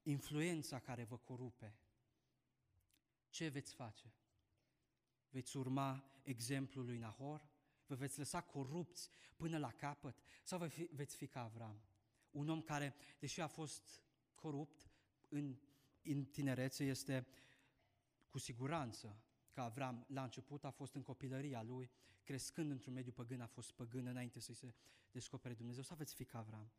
influența 0.02 0.78
care 0.78 1.04
vă 1.04 1.16
corupe, 1.16 1.76
ce 3.28 3.48
veți 3.48 3.74
face? 3.74 4.14
Veți 5.28 5.56
urma 5.56 6.04
exemplul 6.22 6.84
lui 6.84 6.98
Nahor? 6.98 7.48
Vă 7.86 7.94
veți 7.94 8.18
lăsa 8.18 8.40
corupți 8.40 9.10
până 9.36 9.58
la 9.58 9.72
capăt? 9.72 10.22
Sau 10.42 10.58
vă 10.58 10.68
fi, 10.68 10.88
veți 10.92 11.16
fi 11.16 11.26
ca 11.26 11.42
Avram? 11.42 11.82
Un 12.30 12.48
om 12.48 12.60
care, 12.60 12.94
deși 13.18 13.40
a 13.40 13.46
fost 13.46 14.02
corupt 14.34 14.90
în, 15.28 15.58
în 16.02 16.24
tinerețe, 16.24 16.84
este 16.84 17.26
cu 18.28 18.38
siguranță 18.38 19.22
ca 19.50 19.62
Avram 19.64 20.04
la 20.08 20.22
început 20.22 20.64
a 20.64 20.70
fost 20.70 20.94
în 20.94 21.02
copilăria 21.02 21.62
lui, 21.62 21.90
crescând 22.22 22.70
într-un 22.70 22.92
mediu 22.92 23.12
păgân, 23.12 23.40
a 23.40 23.46
fost 23.46 23.72
păgân 23.72 24.06
înainte 24.06 24.40
să-i 24.40 24.54
se 24.54 24.74
descopere 25.10 25.54
Dumnezeu, 25.54 25.82
sau 25.82 25.96
veți 25.96 26.14
fi 26.14 26.24
ca 26.24 26.38
Avram? 26.38 26.72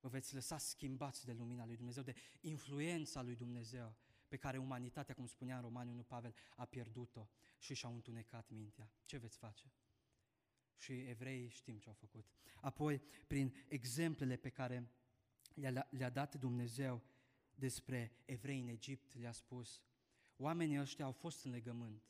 Vă 0.00 0.08
veți 0.08 0.34
lăsa 0.34 0.58
schimbați 0.58 1.24
de 1.24 1.32
lumina 1.32 1.66
lui 1.66 1.76
Dumnezeu, 1.76 2.02
de 2.02 2.14
influența 2.40 3.22
lui 3.22 3.36
Dumnezeu, 3.36 3.96
pe 4.28 4.36
care 4.36 4.58
umanitatea, 4.58 5.14
cum 5.14 5.26
spunea 5.26 5.56
în 5.56 5.62
Romaniu 5.62 5.92
1 5.92 6.02
Pavel, 6.02 6.34
a 6.56 6.64
pierdut-o 6.64 7.28
și 7.58 7.74
și-a 7.74 7.88
întunecat 7.88 8.48
mintea. 8.48 8.90
Ce 9.04 9.16
veți 9.16 9.38
face? 9.38 9.72
Și 10.76 10.92
evreii 10.92 11.48
știm 11.48 11.78
ce 11.78 11.88
au 11.88 11.94
făcut. 11.94 12.26
Apoi, 12.60 13.02
prin 13.26 13.54
exemplele 13.68 14.36
pe 14.36 14.48
care 14.48 14.90
le-a, 15.54 15.88
le 15.90 16.08
dat 16.08 16.34
Dumnezeu 16.34 17.02
despre 17.54 18.22
evrei 18.24 18.60
în 18.60 18.68
Egipt, 18.68 19.14
le-a 19.14 19.32
spus, 19.32 19.82
Oamenii 20.36 20.80
ăștia 20.80 21.04
au 21.04 21.12
fost 21.12 21.44
în 21.44 21.50
legământ. 21.50 22.02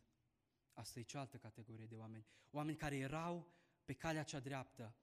Asta 0.79 0.99
e 0.99 1.03
cealaltă 1.03 1.37
categorie 1.37 1.87
de 1.87 1.95
oameni. 1.95 2.27
Oameni 2.51 2.77
care 2.77 2.97
erau 2.97 3.47
pe 3.85 3.93
calea 3.93 4.23
cea 4.23 4.41
dreaptă, 4.41 4.95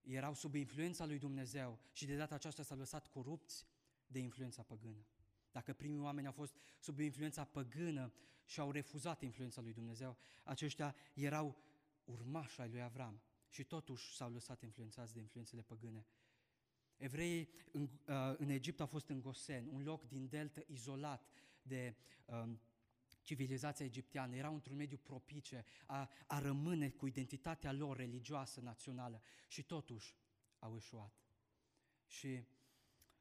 erau 0.00 0.34
sub 0.34 0.54
influența 0.54 1.06
lui 1.06 1.18
Dumnezeu 1.18 1.78
și 1.92 2.06
de 2.06 2.16
data 2.16 2.34
aceasta 2.34 2.62
s-au 2.62 2.76
lăsat 2.76 3.06
corupți 3.06 3.66
de 4.06 4.18
influența 4.18 4.62
păgână. 4.62 5.06
Dacă 5.50 5.72
primii 5.72 5.98
oameni 5.98 6.26
au 6.26 6.32
fost 6.32 6.56
sub 6.80 6.98
influența 6.98 7.44
păgână 7.44 8.12
și 8.44 8.60
au 8.60 8.70
refuzat 8.70 9.22
influența 9.22 9.60
lui 9.60 9.72
Dumnezeu, 9.72 10.16
aceștia 10.42 10.94
erau 11.14 11.56
urmași 12.04 12.60
ai 12.60 12.68
lui 12.68 12.82
Avram 12.82 13.22
și 13.48 13.64
totuși 13.64 14.14
s-au 14.14 14.30
lăsat 14.30 14.62
influențați 14.62 15.12
de 15.12 15.20
influențele 15.20 15.62
păgâne. 15.62 16.06
Evreii 16.96 17.48
în, 17.72 17.82
uh, 17.82 18.34
în 18.36 18.48
Egipt 18.48 18.80
au 18.80 18.86
fost 18.86 19.08
în 19.08 19.20
Gosen, 19.20 19.68
un 19.72 19.82
loc 19.82 20.08
din 20.08 20.28
delta 20.28 20.60
izolat, 20.66 21.30
de 21.62 21.96
um, 22.24 22.60
civilizația 23.22 23.84
egipteană, 23.84 24.36
erau 24.36 24.54
într-un 24.54 24.76
mediu 24.76 24.96
propice 24.96 25.64
a, 25.86 26.10
a 26.26 26.38
rămâne 26.38 26.90
cu 26.90 27.06
identitatea 27.06 27.72
lor 27.72 27.96
religioasă, 27.96 28.60
națională 28.60 29.22
și 29.48 29.62
totuși 29.62 30.16
au 30.58 30.76
eșuat. 30.76 31.14
Și 32.06 32.44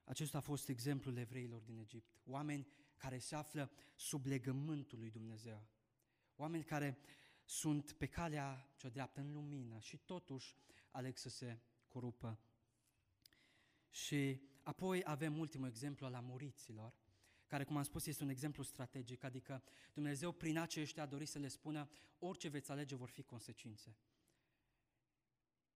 acesta 0.04 0.38
a 0.38 0.42
fost 0.42 0.70
exemplul 0.70 1.18
evreilor 1.18 1.62
din 1.62 1.78
Egipt. 1.78 2.20
Oameni 2.26 2.68
care 2.98 3.18
se 3.18 3.36
află 3.36 3.72
sub 3.96 4.26
legământul 4.26 5.00
lui 5.00 5.10
Dumnezeu. 5.10 5.68
Oameni 6.36 6.64
care 6.64 6.98
sunt 7.44 7.92
pe 7.92 8.06
calea 8.06 8.74
cea 8.76 8.90
dreaptă 8.90 9.20
în 9.20 9.32
lumină 9.32 9.80
și 9.80 9.98
totuși 9.98 10.56
aleg 10.92 11.18
să 11.18 11.30
se 11.30 11.62
corupă. 11.88 12.40
Și 13.90 14.42
apoi 14.64 15.02
avem 15.04 15.38
ultimul 15.38 15.68
exemplu 15.68 16.06
al 16.06 16.14
amoriților, 16.14 16.94
care, 17.52 17.64
cum 17.64 17.78
am 17.78 17.84
spus, 17.84 18.06
este 18.06 18.24
un 18.24 18.30
exemplu 18.30 18.64
strategic, 18.64 19.24
adică 19.24 19.64
Dumnezeu 19.94 20.32
prin 20.32 20.58
aceștia 20.58 21.04
a 21.04 21.06
dorit 21.06 21.28
să 21.28 21.40
le 21.40 21.48
spună 21.48 21.90
orice 22.20 22.48
veți 22.50 22.72
alege 22.72 22.96
vor 22.96 23.10
fi 23.10 23.24
consecințe. 23.24 23.98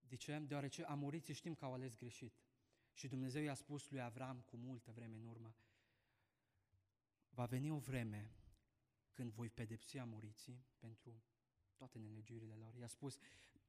De 0.08 0.15
ce? 0.15 0.39
Deoarece 0.39 0.84
amoriții 0.84 1.34
știm 1.34 1.53
că 1.55 1.65
au 1.65 1.74
ales 1.74 1.96
greșit. 1.96 2.34
Și 2.94 3.08
Dumnezeu 3.08 3.44
i-a 3.44 3.53
spus 3.53 3.89
lui 3.89 4.01
Avram 4.01 4.41
cu 4.41 4.58
multă 4.58 4.91
vreme 4.91 5.15
în 5.15 5.25
urmă, 5.25 5.55
va 7.29 7.46
veni 7.46 7.70
o 7.70 7.77
vreme 7.77 8.32
când 9.12 9.32
voi 9.32 9.50
pedepsi 9.50 9.98
amoriții 9.98 10.65
pentru 10.77 11.24
toate 11.74 11.98
nelegiurile 11.98 12.53
lor. 12.53 12.75
I-a 12.75 12.88
spus, 12.88 13.17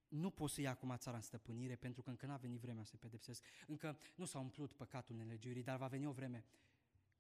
nu 0.09 0.31
pot 0.31 0.51
să 0.51 0.61
ia 0.61 0.71
acum 0.71 0.97
țara 0.97 1.17
în 1.17 1.23
stăpânire 1.23 1.77
pentru 1.77 2.03
că 2.03 2.11
încă 2.11 2.27
n-a 2.27 2.37
venit 2.37 2.61
vremea 2.61 2.85
să 2.85 2.97
pedepsesc. 2.97 3.45
Încă 3.67 3.99
nu 4.15 4.25
s-a 4.25 4.39
umplut 4.39 4.73
păcatul 4.73 5.17
nelegiurii, 5.17 5.63
dar 5.63 5.77
va 5.77 5.87
veni 5.87 6.07
o 6.07 6.13
vreme 6.13 6.45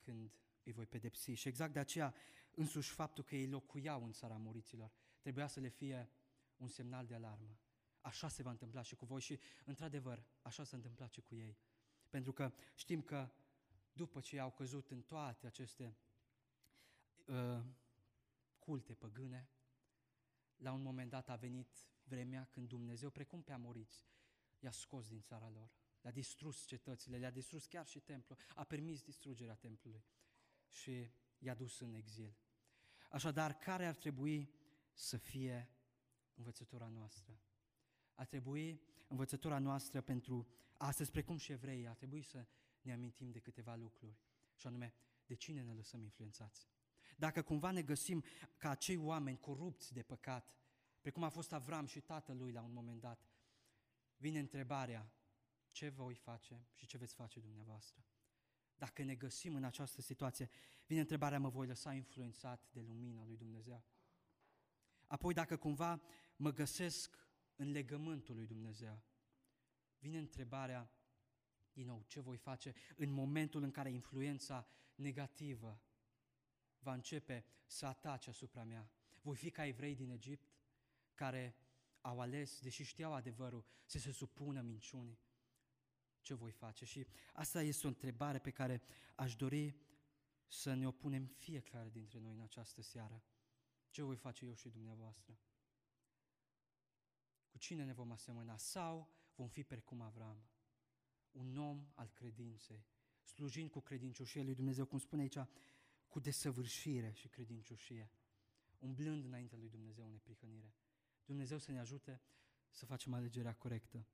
când 0.00 0.30
îi 0.66 0.72
voi 0.72 0.86
pedepsi. 0.86 1.32
Și 1.32 1.48
exact 1.48 1.72
de 1.72 1.78
aceea, 1.78 2.14
însuși 2.50 2.90
faptul 2.90 3.24
că 3.24 3.36
ei 3.36 3.48
locuiau 3.48 4.04
în 4.04 4.12
țara 4.12 4.36
muriților, 4.36 4.92
trebuia 5.20 5.46
să 5.46 5.60
le 5.60 5.68
fie 5.68 6.10
un 6.56 6.68
semnal 6.68 7.06
de 7.06 7.14
alarmă. 7.14 7.58
Așa 8.00 8.28
se 8.28 8.42
va 8.42 8.50
întâmpla 8.50 8.82
și 8.82 8.96
cu 8.96 9.04
voi 9.04 9.20
și, 9.20 9.38
într-adevăr, 9.64 10.26
așa 10.42 10.64
s-a 10.64 10.76
întâmplat 10.76 11.12
și 11.12 11.20
cu 11.20 11.34
ei. 11.34 11.58
Pentru 12.08 12.32
că 12.32 12.52
știm 12.74 13.02
că 13.02 13.30
după 13.92 14.20
ce 14.20 14.38
au 14.38 14.50
căzut 14.50 14.90
în 14.90 15.02
toate 15.02 15.46
aceste 15.46 15.96
uh, 17.26 17.62
culte 18.58 18.94
păgâne, 18.94 19.48
la 20.56 20.72
un 20.72 20.82
moment 20.82 21.10
dat 21.10 21.28
a 21.28 21.36
venit 21.36 21.88
vremea 22.02 22.48
când 22.50 22.68
Dumnezeu, 22.68 23.10
precum 23.10 23.42
pe 23.42 23.52
amoriți, 23.52 24.06
i-a 24.58 24.70
scos 24.70 25.08
din 25.08 25.20
țara 25.20 25.48
lor, 25.48 25.70
le-a 26.00 26.12
distrus 26.12 26.66
cetățile, 26.66 27.18
le-a 27.18 27.30
distrus 27.30 27.66
chiar 27.66 27.86
și 27.86 28.00
templul, 28.00 28.38
a 28.54 28.64
permis 28.64 29.02
distrugerea 29.02 29.54
templului 29.54 30.04
și 30.68 31.10
i-a 31.38 31.54
dus 31.54 31.80
în 31.80 31.94
exil. 31.94 32.36
Așadar, 33.10 33.58
care 33.58 33.86
ar 33.86 33.94
trebui 33.94 34.50
să 34.92 35.16
fie 35.16 35.70
învățătura 36.34 36.88
noastră? 36.88 37.40
a 38.16 38.24
trebui 38.24 38.80
învățătura 39.08 39.58
noastră 39.58 40.00
pentru 40.00 40.46
astăzi, 40.76 41.10
precum 41.10 41.36
și 41.36 41.52
evrei, 41.52 41.86
a 41.86 41.94
trebui 41.94 42.22
să 42.22 42.46
ne 42.80 42.92
amintim 42.92 43.30
de 43.30 43.38
câteva 43.38 43.74
lucruri. 43.74 44.18
Și 44.54 44.66
anume, 44.66 44.94
de 45.26 45.34
cine 45.34 45.62
ne 45.62 45.72
lăsăm 45.72 46.02
influențați? 46.02 46.68
Dacă 47.16 47.42
cumva 47.42 47.70
ne 47.70 47.82
găsim 47.82 48.24
ca 48.56 48.70
acei 48.70 48.96
oameni 48.96 49.40
corupți 49.40 49.92
de 49.92 50.02
păcat, 50.02 50.54
precum 51.00 51.22
a 51.22 51.28
fost 51.28 51.52
Avram 51.52 51.86
și 51.86 52.00
tatălui 52.00 52.52
la 52.52 52.62
un 52.62 52.72
moment 52.72 53.00
dat, 53.00 53.28
vine 54.16 54.38
întrebarea, 54.38 55.12
ce 55.70 55.88
voi 55.88 56.14
face 56.14 56.66
și 56.74 56.86
ce 56.86 56.98
veți 56.98 57.14
face 57.14 57.40
dumneavoastră? 57.40 58.04
Dacă 58.76 59.02
ne 59.02 59.14
găsim 59.14 59.54
în 59.54 59.64
această 59.64 60.00
situație, 60.00 60.50
vine 60.86 61.00
întrebarea, 61.00 61.38
mă 61.38 61.48
voi 61.48 61.66
lăsa 61.66 61.92
influențat 61.92 62.68
de 62.70 62.80
lumina 62.80 63.24
lui 63.24 63.36
Dumnezeu? 63.36 63.84
Apoi, 65.06 65.34
dacă 65.34 65.56
cumva 65.56 66.02
mă 66.36 66.52
găsesc 66.52 67.28
în 67.56 67.70
legământul 67.70 68.34
lui 68.34 68.46
Dumnezeu, 68.46 69.02
vine 69.98 70.18
întrebarea, 70.18 70.90
din 71.72 71.86
nou, 71.86 72.04
ce 72.06 72.20
voi 72.20 72.36
face 72.36 72.74
în 72.96 73.10
momentul 73.10 73.62
în 73.62 73.70
care 73.70 73.90
influența 73.90 74.68
negativă 74.94 75.80
va 76.78 76.92
începe 76.92 77.44
să 77.66 77.86
atace 77.86 78.30
asupra 78.30 78.64
mea? 78.64 78.90
Voi 79.20 79.36
fi 79.36 79.50
ca 79.50 79.66
evrei 79.66 79.94
din 79.94 80.10
Egipt, 80.10 80.54
care 81.14 81.56
au 82.00 82.20
ales, 82.20 82.60
deși 82.60 82.82
știau 82.82 83.14
adevărul, 83.14 83.64
să 83.84 83.98
se 83.98 84.12
supună 84.12 84.60
minciunii? 84.60 85.18
Ce 86.26 86.34
voi 86.34 86.50
face? 86.50 86.84
Și 86.84 87.06
asta 87.32 87.62
este 87.62 87.86
o 87.86 87.88
întrebare 87.88 88.38
pe 88.38 88.50
care 88.50 88.82
aș 89.14 89.36
dori 89.36 89.76
să 90.46 90.74
ne 90.74 90.86
opunem 90.86 91.26
fiecare 91.26 91.88
dintre 91.88 92.18
noi 92.18 92.32
în 92.34 92.40
această 92.40 92.82
seară. 92.82 93.22
Ce 93.90 94.02
voi 94.02 94.16
face 94.16 94.44
eu 94.46 94.54
și 94.54 94.68
dumneavoastră? 94.68 95.38
Cu 97.48 97.58
cine 97.58 97.84
ne 97.84 97.92
vom 97.92 98.10
asemăna? 98.10 98.56
Sau 98.56 99.08
vom 99.34 99.48
fi 99.48 99.64
precum 99.64 100.00
Avram, 100.00 100.48
un 101.30 101.56
om 101.56 101.86
al 101.94 102.08
credinței, 102.08 102.86
slujind 103.22 103.70
cu 103.70 103.80
credincioșie 103.80 104.42
lui 104.42 104.54
Dumnezeu, 104.54 104.86
cum 104.86 104.98
spune 104.98 105.22
aici, 105.22 105.38
cu 106.08 106.20
desăvârșire 106.20 107.12
și 107.12 107.28
credincioșie, 107.28 108.10
umblând 108.78 109.24
înaintea 109.24 109.58
lui 109.58 109.68
Dumnezeu 109.68 110.04
în 110.04 110.10
neprihănire. 110.10 110.74
Dumnezeu 111.24 111.58
să 111.58 111.70
ne 111.70 111.78
ajute 111.78 112.20
să 112.70 112.86
facem 112.86 113.14
alegerea 113.14 113.54
corectă. 113.54 114.06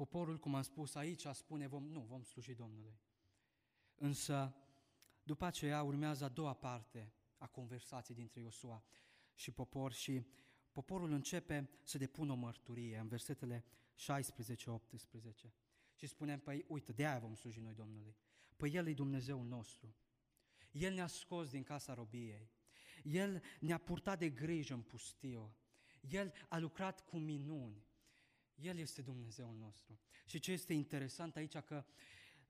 Poporul, 0.00 0.38
cum 0.38 0.54
am 0.54 0.62
spus 0.62 0.94
aici, 0.94 1.26
spune, 1.26 1.66
vom, 1.66 1.84
nu, 1.84 2.00
vom 2.00 2.22
sluji 2.22 2.54
Domnului. 2.54 3.00
Însă, 3.94 4.54
după 5.22 5.44
aceea 5.44 5.82
urmează 5.82 6.24
a 6.24 6.28
doua 6.28 6.54
parte 6.54 7.12
a 7.38 7.46
conversației 7.46 8.16
dintre 8.16 8.40
Iosua 8.40 8.84
și 9.34 9.50
popor 9.50 9.92
și 9.92 10.26
poporul 10.72 11.10
începe 11.10 11.70
să 11.82 11.98
depună 11.98 12.32
o 12.32 12.34
mărturie 12.34 12.98
în 12.98 13.08
versetele 13.08 13.64
16-18. 13.94 15.50
Și 15.94 16.06
spunem, 16.06 16.38
păi 16.38 16.64
uite, 16.68 16.92
de 16.92 17.06
aia 17.06 17.18
vom 17.18 17.34
sluji 17.34 17.60
noi 17.60 17.74
Domnului. 17.74 18.16
Păi 18.56 18.74
El 18.74 18.86
e 18.86 18.92
Dumnezeul 18.92 19.46
nostru. 19.46 19.96
El 20.70 20.94
ne-a 20.94 21.06
scos 21.06 21.50
din 21.50 21.62
casa 21.62 21.94
robiei. 21.94 22.50
El 23.02 23.42
ne-a 23.60 23.78
purtat 23.78 24.18
de 24.18 24.30
grijă 24.30 24.74
în 24.74 24.82
pustiu. 24.82 25.54
El 26.00 26.32
a 26.48 26.58
lucrat 26.58 27.00
cu 27.00 27.18
minuni. 27.18 27.88
El 28.60 28.78
este 28.78 29.02
Dumnezeul 29.02 29.56
nostru. 29.56 30.00
Și 30.26 30.38
ce 30.38 30.52
este 30.52 30.72
interesant 30.72 31.36
aici 31.36 31.56
că 31.56 31.84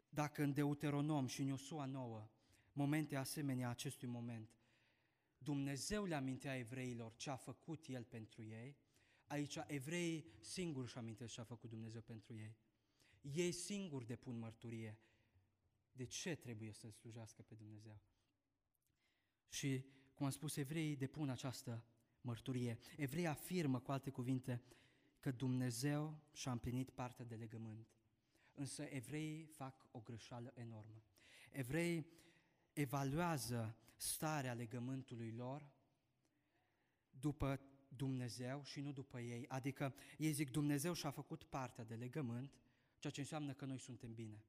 dacă 0.09 0.43
în 0.43 0.52
Deuteronom 0.52 1.26
și 1.26 1.40
în 1.40 1.47
Iosua 1.47 1.85
9, 1.85 2.29
momente 2.73 3.17
asemenea 3.17 3.69
acestui 3.69 4.09
moment, 4.09 4.50
Dumnezeu 5.38 6.05
le 6.05 6.14
amintea 6.14 6.57
evreilor 6.57 7.14
ce 7.17 7.31
a 7.31 7.37
făcut 7.37 7.87
El 7.87 8.05
pentru 8.05 8.43
ei, 8.43 8.76
aici 9.26 9.59
evreii 9.67 10.25
singuri 10.40 10.87
își 10.87 10.99
amintesc 10.99 11.33
ce 11.33 11.40
a 11.40 11.45
făcut 11.45 11.71
Dumnezeu 11.71 12.00
pentru 12.00 12.37
ei. 12.37 12.57
Ei 13.21 13.52
singuri 13.52 14.07
depun 14.07 14.38
mărturie. 14.38 14.99
De 15.93 16.04
ce 16.04 16.35
trebuie 16.35 16.73
să-L 16.73 16.91
slujească 16.91 17.43
pe 17.43 17.54
Dumnezeu? 17.54 18.00
Și, 19.49 19.85
cum 20.15 20.26
am 20.26 20.32
spus, 20.32 20.56
evreii 20.56 20.97
depun 20.97 21.28
această 21.28 21.85
mărturie. 22.21 22.78
Evreii 22.97 23.26
afirmă, 23.26 23.80
cu 23.80 23.93
alte 23.93 24.11
cuvinte, 24.11 24.63
că 25.21 25.30
Dumnezeu 25.30 26.21
și-a 26.33 26.52
împlinit 26.52 26.91
partea 26.91 27.25
de 27.25 27.35
legământ. 27.35 27.89
Însă 28.54 28.83
evreii 28.83 29.45
fac 29.45 29.87
o 29.91 30.00
greșeală 30.00 30.52
enormă. 30.54 31.02
Evreii 31.50 32.06
evaluează 32.73 33.76
starea 33.97 34.54
legământului 34.54 35.30
lor 35.30 35.71
după 37.11 37.61
Dumnezeu 37.89 38.63
și 38.63 38.80
nu 38.80 38.93
după 38.93 39.21
ei. 39.21 39.49
Adică 39.49 39.95
ei 40.19 40.33
zic 40.33 40.50
Dumnezeu 40.50 40.93
și-a 40.93 41.11
făcut 41.11 41.45
partea 41.45 41.85
de 41.85 41.95
legământ, 41.95 42.61
ceea 42.99 43.13
ce 43.13 43.21
înseamnă 43.21 43.52
că 43.52 43.65
noi 43.65 43.78
suntem 43.78 44.15
bine. 44.15 44.45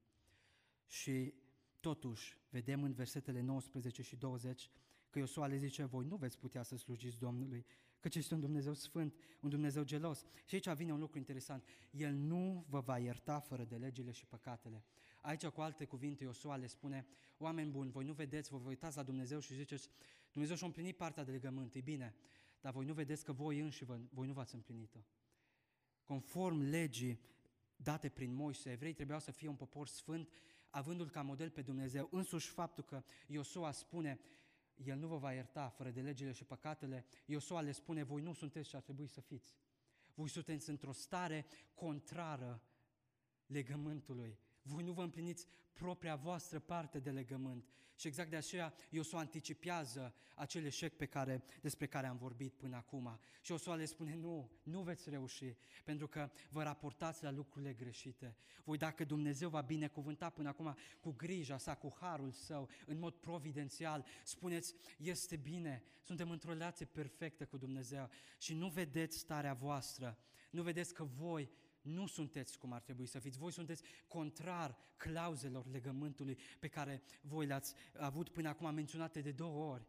Și 0.86 1.34
totuși, 1.80 2.38
vedem 2.48 2.82
în 2.82 2.92
versetele 2.92 3.40
19 3.40 4.02
și 4.02 4.16
20 4.16 4.70
că 5.10 5.18
Iosua 5.18 5.46
le 5.46 5.56
zice, 5.56 5.84
voi 5.84 6.04
nu 6.04 6.16
veți 6.16 6.38
putea 6.38 6.62
să 6.62 6.76
slujiți 6.76 7.18
Domnului, 7.18 7.66
căci 8.02 8.14
este 8.14 8.34
un 8.34 8.40
Dumnezeu 8.40 8.74
sfânt, 8.74 9.14
un 9.40 9.48
Dumnezeu 9.48 9.82
gelos. 9.82 10.26
Și 10.44 10.54
aici 10.54 10.68
vine 10.68 10.92
un 10.92 10.98
lucru 10.98 11.18
interesant. 11.18 11.64
El 11.90 12.12
nu 12.12 12.64
vă 12.68 12.80
va 12.80 12.98
ierta 12.98 13.38
fără 13.38 13.64
de 13.64 13.76
legile 13.76 14.10
și 14.10 14.26
păcatele. 14.26 14.84
Aici, 15.20 15.46
cu 15.46 15.60
alte 15.60 15.84
cuvinte, 15.84 16.24
Iosua 16.24 16.56
le 16.56 16.66
spune, 16.66 17.06
oameni 17.38 17.70
buni, 17.70 17.90
voi 17.90 18.04
nu 18.04 18.12
vedeți, 18.12 18.50
vă, 18.50 18.56
vă 18.58 18.68
uitați 18.68 18.96
la 18.96 19.02
Dumnezeu 19.02 19.40
și 19.40 19.54
ziceți, 19.54 19.88
Dumnezeu 20.32 20.56
și-a 20.56 20.66
împlinit 20.66 20.96
partea 20.96 21.24
de 21.24 21.30
legământ, 21.30 21.74
e 21.74 21.80
bine, 21.80 22.14
dar 22.60 22.72
voi 22.72 22.84
nu 22.84 22.92
vedeți 22.92 23.24
că 23.24 23.32
voi 23.32 23.58
înși 23.58 23.84
vă, 23.84 23.98
voi 24.10 24.26
nu 24.26 24.32
v-ați 24.32 24.54
împlinit-o. 24.54 24.98
Conform 26.04 26.60
legii 26.60 27.20
date 27.76 28.08
prin 28.08 28.34
Moise, 28.34 28.70
evrei 28.70 28.92
trebuiau 28.92 29.20
să 29.20 29.30
fie 29.30 29.48
un 29.48 29.56
popor 29.56 29.86
sfânt, 29.86 30.28
avându-l 30.70 31.10
ca 31.10 31.22
model 31.22 31.50
pe 31.50 31.62
Dumnezeu. 31.62 32.08
Însuși 32.10 32.48
faptul 32.48 32.84
că 32.84 33.02
Iosua 33.26 33.72
spune, 33.72 34.20
el 34.76 34.98
nu 34.98 35.06
vă 35.06 35.16
va 35.16 35.32
ierta 35.32 35.68
fără 35.68 35.90
de 35.90 36.00
legile 36.00 36.32
și 36.32 36.44
păcatele. 36.44 37.04
Iosua 37.26 37.60
le 37.60 37.72
spune, 37.72 38.02
voi 38.02 38.22
nu 38.22 38.32
sunteți 38.32 38.68
ce 38.68 38.76
ar 38.76 38.82
trebui 38.82 39.06
să 39.06 39.20
fiți. 39.20 39.56
Voi 40.14 40.28
sunteți 40.28 40.70
într-o 40.70 40.92
stare 40.92 41.46
contrară 41.74 42.62
legământului. 43.46 44.38
Voi 44.62 44.82
nu 44.82 44.92
vă 44.92 45.02
împliniți 45.02 45.46
propria 45.72 46.16
voastră 46.16 46.58
parte 46.58 46.98
de 46.98 47.10
legământ. 47.10 47.72
Și 47.96 48.06
exact 48.06 48.30
de 48.30 48.36
aceea 48.36 48.74
Iosua 48.90 49.18
anticipează 49.18 50.14
acel 50.34 50.64
eșec 50.64 50.96
pe 50.96 51.06
care, 51.06 51.44
despre 51.60 51.86
care 51.86 52.06
am 52.06 52.16
vorbit 52.16 52.52
până 52.52 52.76
acum. 52.76 53.18
Și 53.40 53.50
Iosua 53.50 53.74
le 53.74 53.84
spune, 53.84 54.14
nu, 54.14 54.50
nu 54.62 54.82
veți 54.82 55.10
reuși, 55.10 55.56
pentru 55.84 56.08
că 56.08 56.30
vă 56.50 56.62
raportați 56.62 57.22
la 57.22 57.30
lucrurile 57.30 57.72
greșite. 57.72 58.36
Voi 58.64 58.76
dacă 58.76 59.04
Dumnezeu 59.04 59.48
va 59.48 59.60
binecuvânta 59.60 60.30
până 60.30 60.48
acum 60.48 60.76
cu 61.00 61.10
grija 61.10 61.58
sa, 61.58 61.74
cu 61.74 61.96
harul 62.00 62.30
său, 62.30 62.68
în 62.86 62.98
mod 62.98 63.14
providențial, 63.14 64.04
spuneți, 64.24 64.74
este 64.98 65.36
bine, 65.36 65.82
suntem 66.02 66.30
într-o 66.30 66.52
relație 66.52 66.86
perfectă 66.86 67.46
cu 67.46 67.56
Dumnezeu 67.56 68.10
și 68.38 68.54
nu 68.54 68.68
vedeți 68.68 69.18
starea 69.18 69.54
voastră, 69.54 70.18
nu 70.50 70.62
vedeți 70.62 70.94
că 70.94 71.04
voi 71.04 71.50
nu 71.82 72.06
sunteți 72.06 72.58
cum 72.58 72.72
ar 72.72 72.80
trebui 72.80 73.06
să 73.06 73.18
fiți. 73.18 73.38
Voi 73.38 73.52
sunteți 73.52 73.82
contrar 74.08 74.76
clauzelor 74.96 75.66
legământului 75.66 76.38
pe 76.60 76.68
care 76.68 77.02
voi 77.20 77.46
le-ați 77.46 77.74
avut 77.98 78.28
până 78.28 78.48
acum 78.48 78.74
menționate 78.74 79.20
de 79.20 79.32
două 79.32 79.72
ori. 79.72 79.86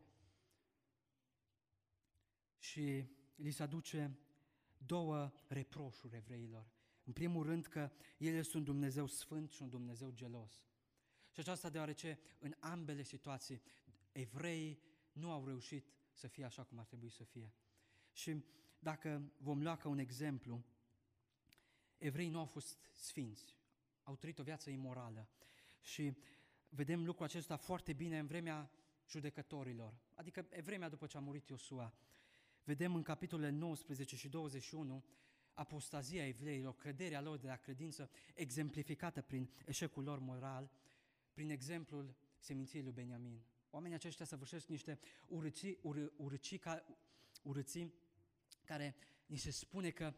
Și 2.57 3.05
li 3.35 3.51
se 3.51 3.63
aduce 3.63 4.17
două 4.77 5.31
reproșuri 5.47 6.15
evreilor. 6.15 6.71
În 7.03 7.13
primul 7.13 7.45
rând 7.45 7.65
că 7.65 7.91
El 8.17 8.33
este 8.33 8.57
un 8.57 8.63
Dumnezeu 8.63 9.07
sfânt 9.07 9.51
și 9.51 9.61
un 9.61 9.69
Dumnezeu 9.69 10.11
gelos. 10.11 10.65
Și 11.31 11.39
aceasta 11.39 11.69
deoarece 11.69 12.19
în 12.39 12.55
ambele 12.59 13.03
situații 13.03 13.61
evreii 14.11 14.79
nu 15.11 15.31
au 15.31 15.45
reușit 15.45 15.87
să 16.11 16.27
fie 16.27 16.43
așa 16.43 16.63
cum 16.63 16.77
ar 16.77 16.85
trebui 16.85 17.09
să 17.09 17.23
fie. 17.23 17.53
Și 18.11 18.43
dacă 18.79 19.31
vom 19.37 19.61
lua 19.61 19.77
ca 19.77 19.89
un 19.89 19.97
exemplu, 19.97 20.63
evrei 22.03 22.29
nu 22.29 22.39
au 22.39 22.45
fost 22.45 22.77
sfinți, 22.93 23.57
au 24.03 24.15
trăit 24.15 24.39
o 24.39 24.43
viață 24.43 24.69
imorală. 24.69 25.29
Și 25.81 26.17
vedem 26.69 27.05
lucrul 27.05 27.25
acesta 27.25 27.55
foarte 27.55 27.93
bine 27.93 28.19
în 28.19 28.25
vremea 28.25 28.71
judecătorilor, 29.09 29.93
adică 30.13 30.45
în 30.49 30.63
vremea 30.63 30.89
după 30.89 31.05
ce 31.05 31.17
a 31.17 31.19
murit 31.19 31.47
Iosua. 31.47 31.93
Vedem 32.63 32.95
în 32.95 33.01
capitolele 33.01 33.49
19 33.49 34.15
și 34.15 34.29
21 34.29 35.03
apostazia 35.53 36.27
evreilor, 36.27 36.75
căderea 36.75 37.21
lor 37.21 37.37
de 37.37 37.47
la 37.47 37.55
credință, 37.55 38.09
exemplificată 38.33 39.21
prin 39.21 39.49
eșecul 39.65 40.03
lor 40.03 40.19
moral, 40.19 40.71
prin 41.33 41.49
exemplul 41.49 42.15
seminției 42.37 42.83
lui 42.83 42.91
Beniamin. 42.91 43.43
Oamenii 43.69 43.95
aceștia 43.95 44.25
săvârșesc 44.25 44.67
niște 44.67 44.99
urății, 45.27 45.77
ur, 45.81 46.13
urăcii, 46.15 46.57
ca, 46.57 46.85
urății 47.41 47.93
care 48.63 48.95
ni 49.25 49.37
se 49.37 49.51
spune 49.51 49.89
că 49.89 50.13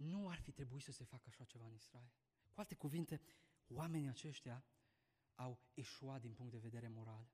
nu 0.00 0.28
ar 0.28 0.38
fi 0.38 0.52
trebuit 0.52 0.82
să 0.82 0.92
se 0.92 1.04
facă 1.04 1.24
așa 1.28 1.44
ceva 1.44 1.66
în 1.66 1.74
Israel. 1.74 2.12
Cu 2.52 2.60
alte 2.60 2.74
cuvinte, 2.74 3.20
oamenii 3.68 4.08
aceștia 4.08 4.64
au 5.34 5.58
eșuat 5.74 6.20
din 6.20 6.32
punct 6.32 6.52
de 6.52 6.58
vedere 6.58 6.88
moral. 6.88 7.30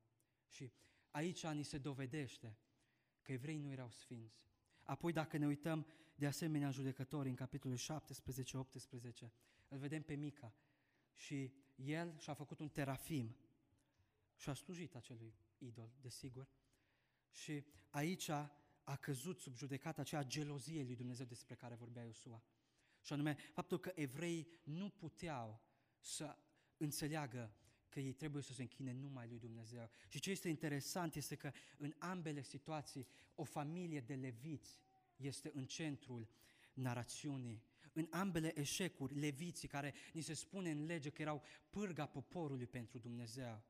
Și 0.49 0.73
aici 1.11 1.47
ni 1.47 1.63
se 1.63 1.79
dovedește 1.79 2.59
că 3.23 3.33
evrei 3.33 3.59
nu 3.59 3.71
erau 3.71 3.91
sfinți. 3.91 4.45
Apoi, 4.83 5.13
dacă 5.13 5.37
ne 5.37 5.47
uităm 5.47 5.87
de 6.15 6.27
asemenea 6.27 6.67
în 6.67 6.73
judecători, 6.73 7.29
în 7.29 7.35
capitolul 7.35 7.79
17-18, 7.79 7.81
îl 9.69 9.79
vedem 9.79 10.03
pe 10.03 10.15
Mica 10.15 10.55
și 11.13 11.53
el 11.75 12.19
și-a 12.19 12.35
făcut 12.35 12.59
un 12.59 12.69
terafim 12.69 13.37
și 14.35 14.49
a 14.49 14.55
slujit 14.55 14.95
acelui 14.95 15.35
idol, 15.59 15.93
desigur. 16.01 16.49
Și 17.31 17.65
aici 17.91 18.29
a 18.29 18.97
căzut 19.01 19.39
sub 19.39 19.57
judecata 19.57 20.01
aceea 20.01 20.23
gelozie 20.23 20.83
lui 20.83 20.97
Dumnezeu 20.97 21.27
despre 21.27 21.55
care 21.55 21.75
vorbea 21.75 22.05
Iosua. 22.05 22.43
Și 23.07 23.13
anume, 23.13 23.37
faptul 23.53 23.81
că 23.81 23.93
evreii 23.95 24.49
nu 24.63 24.89
puteau 24.89 25.61
să 25.99 26.37
înțeleagă 26.77 27.55
că 27.89 28.01
ei 28.01 28.13
trebuie 28.13 28.43
să 28.43 28.53
se 28.53 28.63
închine 28.63 28.93
numai 28.93 29.27
lui 29.29 29.39
Dumnezeu. 29.39 29.91
Și 30.09 30.21
ce 30.21 30.31
este 30.31 30.49
interesant 30.49 31.15
este 31.15 31.35
că 31.35 31.53
în 31.77 31.95
ambele 31.99 32.43
situații 32.43 33.07
o 33.35 33.45
familie 33.45 34.01
de 34.01 34.15
leviți 34.15 34.81
este 35.17 35.51
în 35.55 35.67
centrul 35.67 36.29
narațiunii. 36.73 37.63
În 37.93 38.07
ambele 38.11 38.59
eșecuri, 38.59 39.19
leviții, 39.19 39.69
care 39.69 39.95
ni 40.13 40.21
se 40.21 40.35
spune 40.35 40.71
în 40.71 40.85
lege 40.85 41.11
că 41.11 41.23
erau 41.23 41.43
pârga 41.71 42.07
poporului 42.07 42.67
pentru 42.67 42.99
Dumnezeu. 42.99 43.63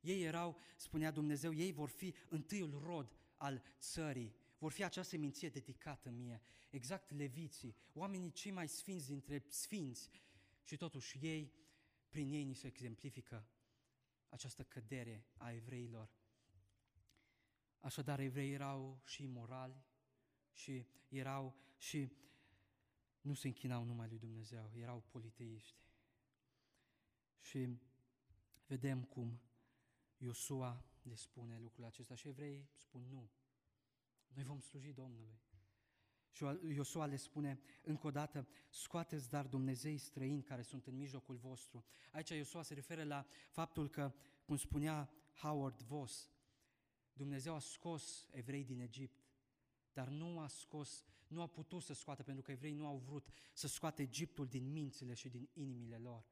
Ei 0.00 0.22
erau, 0.22 0.58
spunea 0.76 1.10
Dumnezeu, 1.10 1.54
ei 1.54 1.72
vor 1.72 1.88
fi 1.88 2.14
întâiul 2.28 2.82
rod 2.84 3.16
al 3.36 3.62
țării, 3.78 4.34
vor 4.58 4.72
fi 4.72 4.84
acea 4.84 5.02
seminție 5.02 5.48
dedicată 5.48 6.10
mie. 6.10 6.40
Exact 6.70 7.10
leviții, 7.10 7.76
oamenii 7.92 8.32
cei 8.32 8.50
mai 8.50 8.68
sfinți 8.68 9.06
dintre 9.06 9.44
sfinți. 9.48 10.10
Și 10.64 10.76
totuși 10.76 11.18
ei, 11.26 11.52
prin 12.08 12.32
ei 12.32 12.44
ni 12.44 12.54
se 12.54 12.66
exemplifică 12.66 13.48
această 14.28 14.64
cădere 14.64 15.26
a 15.36 15.52
evreilor. 15.52 16.10
Așadar, 17.80 18.20
evreii 18.20 18.52
erau 18.52 19.00
și 19.04 19.22
imorali 19.22 19.84
și 20.52 20.86
erau 21.08 21.56
și 21.76 22.12
nu 23.20 23.34
se 23.34 23.46
închinau 23.46 23.84
numai 23.84 24.08
lui 24.08 24.18
Dumnezeu, 24.18 24.70
erau 24.74 25.00
politeiști. 25.00 25.82
Și 27.40 27.78
vedem 28.66 29.04
cum 29.04 29.40
Iosua 30.16 30.84
le 31.02 31.14
spune 31.14 31.58
lucrul 31.58 31.84
acesta 31.84 32.14
și 32.14 32.28
evrei 32.28 32.68
spun 32.76 33.02
nu. 33.10 33.30
Noi 34.34 34.44
vom 34.44 34.60
sluji 34.60 34.92
Domnului. 34.92 35.40
Și 36.30 36.44
Iosua 36.74 37.06
le 37.06 37.16
spune 37.16 37.60
încă 37.82 38.06
o 38.06 38.10
dată, 38.10 38.48
scoateți 38.68 39.28
dar 39.28 39.46
Dumnezei 39.46 39.98
străini 39.98 40.42
care 40.42 40.62
sunt 40.62 40.86
în 40.86 40.96
mijlocul 40.96 41.36
vostru. 41.36 41.84
Aici 42.12 42.28
Iosua 42.28 42.62
se 42.62 42.74
referă 42.74 43.04
la 43.04 43.26
faptul 43.50 43.88
că, 43.88 44.14
cum 44.44 44.56
spunea 44.56 45.10
Howard 45.34 45.82
Voss, 45.82 46.30
Dumnezeu 47.12 47.54
a 47.54 47.58
scos 47.58 48.28
evrei 48.30 48.64
din 48.64 48.80
Egipt, 48.80 49.24
dar 49.92 50.08
nu 50.08 50.38
a 50.38 50.46
scos, 50.46 51.04
nu 51.26 51.40
a 51.40 51.46
putut 51.46 51.82
să 51.82 51.92
scoată, 51.92 52.22
pentru 52.22 52.42
că 52.42 52.50
evrei 52.50 52.72
nu 52.72 52.86
au 52.86 52.96
vrut 52.96 53.28
să 53.52 53.66
scoată 53.66 54.02
Egiptul 54.02 54.46
din 54.46 54.72
mințile 54.72 55.14
și 55.14 55.28
din 55.28 55.48
inimile 55.52 55.96
lor. 55.96 56.26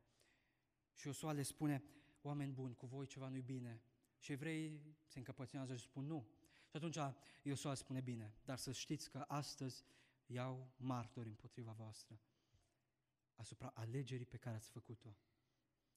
Și 0.94 1.06
Iosua 1.06 1.32
le 1.32 1.42
spune, 1.42 1.84
oameni 2.22 2.52
buni, 2.52 2.74
cu 2.74 2.86
voi 2.86 3.06
ceva 3.06 3.28
nu-i 3.28 3.42
bine. 3.42 3.82
Și 4.18 4.32
evrei 4.32 4.80
se 5.06 5.18
încăpățânează 5.18 5.76
și 5.76 5.84
spun 5.84 6.04
nu. 6.04 6.28
Și 6.72 6.78
atunci 6.78 7.14
Iosua 7.42 7.74
spune 7.74 8.00
bine, 8.00 8.34
dar 8.44 8.58
să 8.58 8.72
știți 8.72 9.10
că 9.10 9.24
astăzi 9.28 9.84
iau 10.26 10.72
martori 10.76 11.28
împotriva 11.28 11.72
voastră 11.72 12.20
asupra 13.34 13.72
alegerii 13.74 14.26
pe 14.26 14.36
care 14.36 14.56
ați 14.56 14.70
făcut-o 14.70 15.16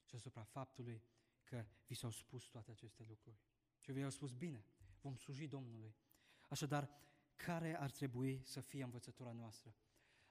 și 0.03 0.15
asupra 0.15 0.43
faptului 0.43 1.03
că 1.43 1.65
vi 1.87 1.93
s-au 1.93 2.09
spus 2.09 2.43
toate 2.43 2.71
aceste 2.71 3.03
lucruri. 3.07 3.37
Și 3.79 3.91
vi 3.91 4.03
au 4.03 4.09
spus, 4.09 4.31
bine, 4.31 4.65
vom 5.01 5.15
sluji 5.15 5.47
Domnului. 5.47 5.95
Așadar, 6.49 6.89
care 7.35 7.79
ar 7.79 7.91
trebui 7.91 8.41
să 8.43 8.61
fie 8.61 8.83
învățătura 8.83 9.31
noastră? 9.31 9.75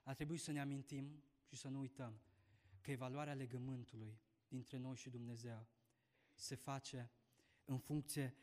Ar 0.03 0.15
trebui 0.15 0.37
să 0.37 0.53
ne 0.53 0.61
amintim 0.61 1.23
și 1.43 1.57
să 1.57 1.69
nu 1.69 1.79
uităm 1.79 2.21
că 2.81 2.91
evaluarea 2.91 3.35
legământului 3.35 4.21
dintre 4.49 4.77
noi 4.77 4.97
și 4.97 5.11
Dumnezeu 5.11 5.67
se 6.35 6.55
face 6.55 7.11
în 7.65 7.79
funcție 7.79 8.37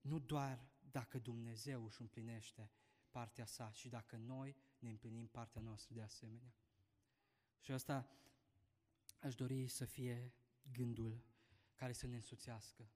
nu 0.00 0.18
doar 0.18 0.68
dacă 0.98 1.18
Dumnezeu 1.18 1.84
își 1.84 2.00
împlinește 2.00 2.70
partea 3.10 3.44
sa 3.44 3.72
și 3.72 3.88
dacă 3.88 4.16
noi 4.16 4.56
ne 4.78 4.88
împlinim 4.88 5.26
partea 5.26 5.60
noastră 5.60 5.94
de 5.94 6.02
asemenea. 6.02 6.54
Și 7.60 7.72
asta 7.72 8.10
aș 9.20 9.34
dori 9.34 9.68
să 9.68 9.84
fie 9.84 10.34
gândul 10.72 11.24
care 11.74 11.92
să 11.92 12.06
ne 12.06 12.14
însuțească. 12.14 12.90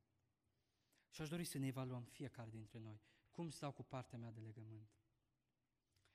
Și 1.11 1.21
aș 1.21 1.29
dori 1.29 1.45
să 1.45 1.59
ne 1.59 1.67
evaluăm 1.67 2.05
fiecare 2.05 2.51
dintre 2.51 2.79
noi. 2.79 3.01
Cum 3.31 3.51
stau 3.51 3.73
cu 3.73 3.83
partea 3.83 4.19
mea 4.19 4.31
de 4.31 4.41
legământ? 4.41 4.91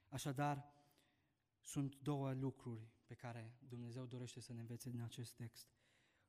Așadar, 0.07 0.65
sunt 1.61 1.95
două 1.99 2.33
lucruri 2.33 2.91
pe 3.05 3.13
care 3.13 3.57
Dumnezeu 3.67 4.05
dorește 4.05 4.39
să 4.39 4.53
ne 4.53 4.59
învețe 4.59 4.89
din 4.89 5.01
acest 5.01 5.35
text. 5.35 5.67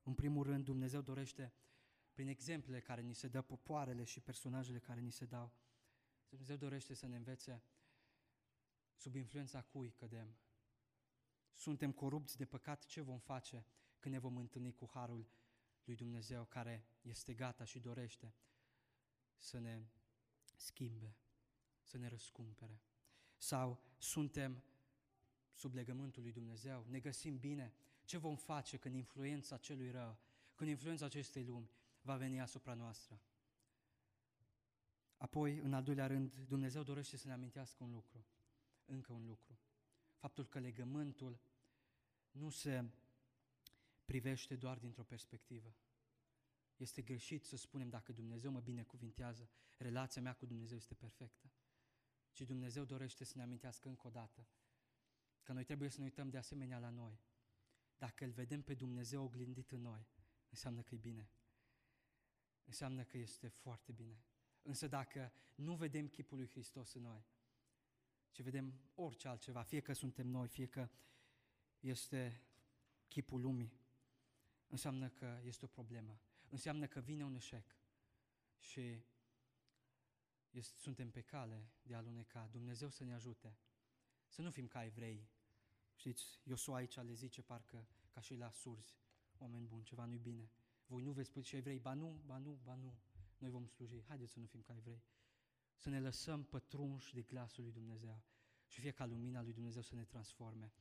În 0.03 0.15
primul 0.15 0.45
rând, 0.45 0.65
Dumnezeu 0.65 1.01
dorește, 1.01 1.53
prin 2.19 2.31
exemplele 2.31 2.81
care 2.81 3.01
ni 3.01 3.15
se 3.15 3.29
dă, 3.29 3.43
popoarele 3.43 4.05
și 4.05 4.21
personajele 4.21 4.79
care 4.79 5.01
ni 5.01 5.11
se 5.11 5.25
dau, 5.25 5.53
Dumnezeu 6.29 6.57
dorește 6.57 6.95
să 6.95 7.07
ne 7.07 7.17
învețe 7.17 7.63
sub 8.97 9.15
influența 9.15 9.63
cui 9.63 9.91
cădem. 9.91 10.37
Suntem 11.53 11.93
corupți 11.93 12.37
de 12.37 12.45
păcat, 12.45 12.85
ce 12.85 13.01
vom 13.01 13.19
face 13.19 13.67
când 13.99 14.15
ne 14.15 14.21
vom 14.21 14.37
întâlni 14.37 14.75
cu 14.75 14.89
Harul 14.93 15.29
lui 15.85 15.97
Dumnezeu 15.97 16.45
care 16.45 16.87
este 17.01 17.35
gata 17.35 17.65
și 17.65 17.81
dorește 17.81 18.35
să 19.37 19.59
ne 19.59 19.87
schimbe, 20.57 21.17
să 21.83 21.97
ne 21.97 22.09
răscumpere? 22.09 22.83
Sau 23.37 23.81
suntem 23.99 24.63
sub 25.53 25.75
legământul 25.75 26.23
lui 26.23 26.33
Dumnezeu, 26.33 26.85
ne 26.89 27.01
găsim 27.01 27.39
bine, 27.39 27.75
ce 28.05 28.17
vom 28.17 28.37
face 28.37 28.77
când 28.77 28.95
influența 28.95 29.57
celui 29.57 29.91
rău, 29.91 30.19
când 30.55 30.71
influența 30.71 31.05
acestei 31.05 31.45
lumi 31.45 31.77
va 32.09 32.17
veni 32.17 32.41
asupra 32.41 32.75
noastră? 32.75 33.21
Apoi, 35.17 35.59
în 35.59 35.73
al 35.73 35.83
doilea 35.83 36.07
rând, 36.07 36.33
Dumnezeu 36.49 36.83
dorește 36.83 37.17
să 37.17 37.27
ne 37.27 37.33
amintească 37.33 37.85
un 37.85 37.93
lucru, 37.93 38.27
încă 38.85 39.13
un 39.13 39.27
lucru. 39.27 39.59
Faptul 40.17 40.47
că 40.47 40.59
legământul 40.59 41.41
nu 42.31 42.51
se 42.51 42.91
privește 44.05 44.57
doar 44.57 44.79
dintr-o 44.79 45.05
perspectivă. 45.05 45.75
Este 46.77 47.03
greșit 47.03 47.45
să 47.45 47.57
spunem 47.57 47.89
dacă 47.89 48.13
Dumnezeu 48.13 48.51
mă 48.51 48.61
binecuvintează, 48.61 49.51
relația 49.77 50.23
mea 50.23 50.35
cu 50.35 50.47
Dumnezeu 50.47 50.77
este 50.77 50.95
perfectă. 50.95 51.51
Ci 52.33 52.41
Dumnezeu 52.41 52.85
dorește 52.85 53.25
să 53.25 53.33
ne 53.37 53.43
amintească 53.43 53.89
încă 53.89 54.07
o 54.07 54.11
dată 54.11 54.47
că 55.43 55.53
noi 55.53 55.65
trebuie 55.65 55.89
să 55.89 55.99
ne 55.99 56.05
uităm 56.05 56.31
de 56.31 56.37
asemenea 56.37 56.79
la 56.79 56.91
noi. 56.91 57.21
Dacă 57.99 58.25
îl 58.25 58.31
vedem 58.31 58.63
pe 58.63 58.75
Dumnezeu 58.75 59.25
oglindit 59.25 59.71
în 59.71 59.81
noi, 59.81 60.07
înseamnă 60.51 60.83
că 60.83 60.95
e 60.95 60.99
bine. 60.99 61.31
Înseamnă 62.69 63.05
că 63.05 63.17
este 63.19 63.49
foarte 63.49 63.93
bine. 63.93 64.25
Însă 64.63 64.87
dacă 64.89 65.33
nu 65.55 65.75
vedem 65.75 66.09
chipul 66.09 66.37
lui 66.37 66.49
Hristos 66.49 66.93
în 66.93 67.03
noi, 67.03 67.25
ci 68.31 68.43
vedem 68.43 68.81
orice 68.95 69.29
altceva, 69.29 69.63
fie 69.63 69.81
că 69.81 69.93
suntem 69.93 70.27
noi, 70.27 70.49
fie 70.49 70.67
că 70.67 70.89
este 71.81 72.43
chipul 73.09 73.41
lumii, 73.41 73.73
înseamnă 74.67 75.09
că 75.09 75.41
este 75.45 75.65
o 75.65 75.69
problemă. 75.69 76.21
Înseamnă 76.49 76.87
că 76.87 77.01
vine 77.01 77.25
un 77.25 77.35
eșec 77.35 77.77
și 78.59 79.05
este, 80.51 80.79
suntem 80.79 81.11
pe 81.11 81.21
cale 81.21 81.71
de 81.83 81.95
a 81.95 81.97
aluneca. 81.97 82.49
Dumnezeu 82.51 82.91
să 82.91 83.05
ne 83.05 83.15
ajute. 83.15 83.59
Să 84.27 84.43
nu 84.43 84.51
fim 84.51 84.67
ca 84.67 84.85
evrei. 84.85 85.29
Știți, 85.95 86.41
Iosua 86.43 86.77
aici 86.77 86.97
le 86.97 87.13
zice 87.13 87.43
parcă 87.43 87.89
ca 88.11 88.21
și 88.21 88.35
la 88.35 88.51
surzi. 88.51 88.97
Oameni 89.39 89.67
buni, 89.67 89.85
ceva 89.85 90.05
nu-i 90.05 90.19
bine. 90.19 90.51
Voi 90.89 91.03
nu 91.03 91.13
veți 91.13 91.29
spune 91.29 91.45
și 91.45 91.57
evrei, 91.57 91.79
ba 91.79 91.95
nu, 91.95 92.21
ba 92.27 92.39
nu, 92.39 92.59
ba 92.63 92.75
nu. 92.75 92.95
Noi 93.39 93.51
vom 93.51 93.67
sluji. 93.67 94.05
Haideți 94.07 94.33
să 94.33 94.39
nu 94.39 94.47
fim 94.47 94.61
ca 94.61 94.75
evrei. 94.77 95.03
Să 95.75 95.89
ne 95.89 96.01
lăsăm 96.01 96.45
pătrunși 96.45 97.15
de 97.15 97.23
glasul 97.23 97.63
lui 97.63 97.73
Dumnezeu 97.73 98.23
și 98.67 98.81
fie 98.81 98.91
ca 98.91 99.07
lumina 99.07 99.43
lui 99.43 99.53
Dumnezeu 99.53 99.83
să 99.83 99.95
ne 99.95 100.05
transforme. 100.05 100.73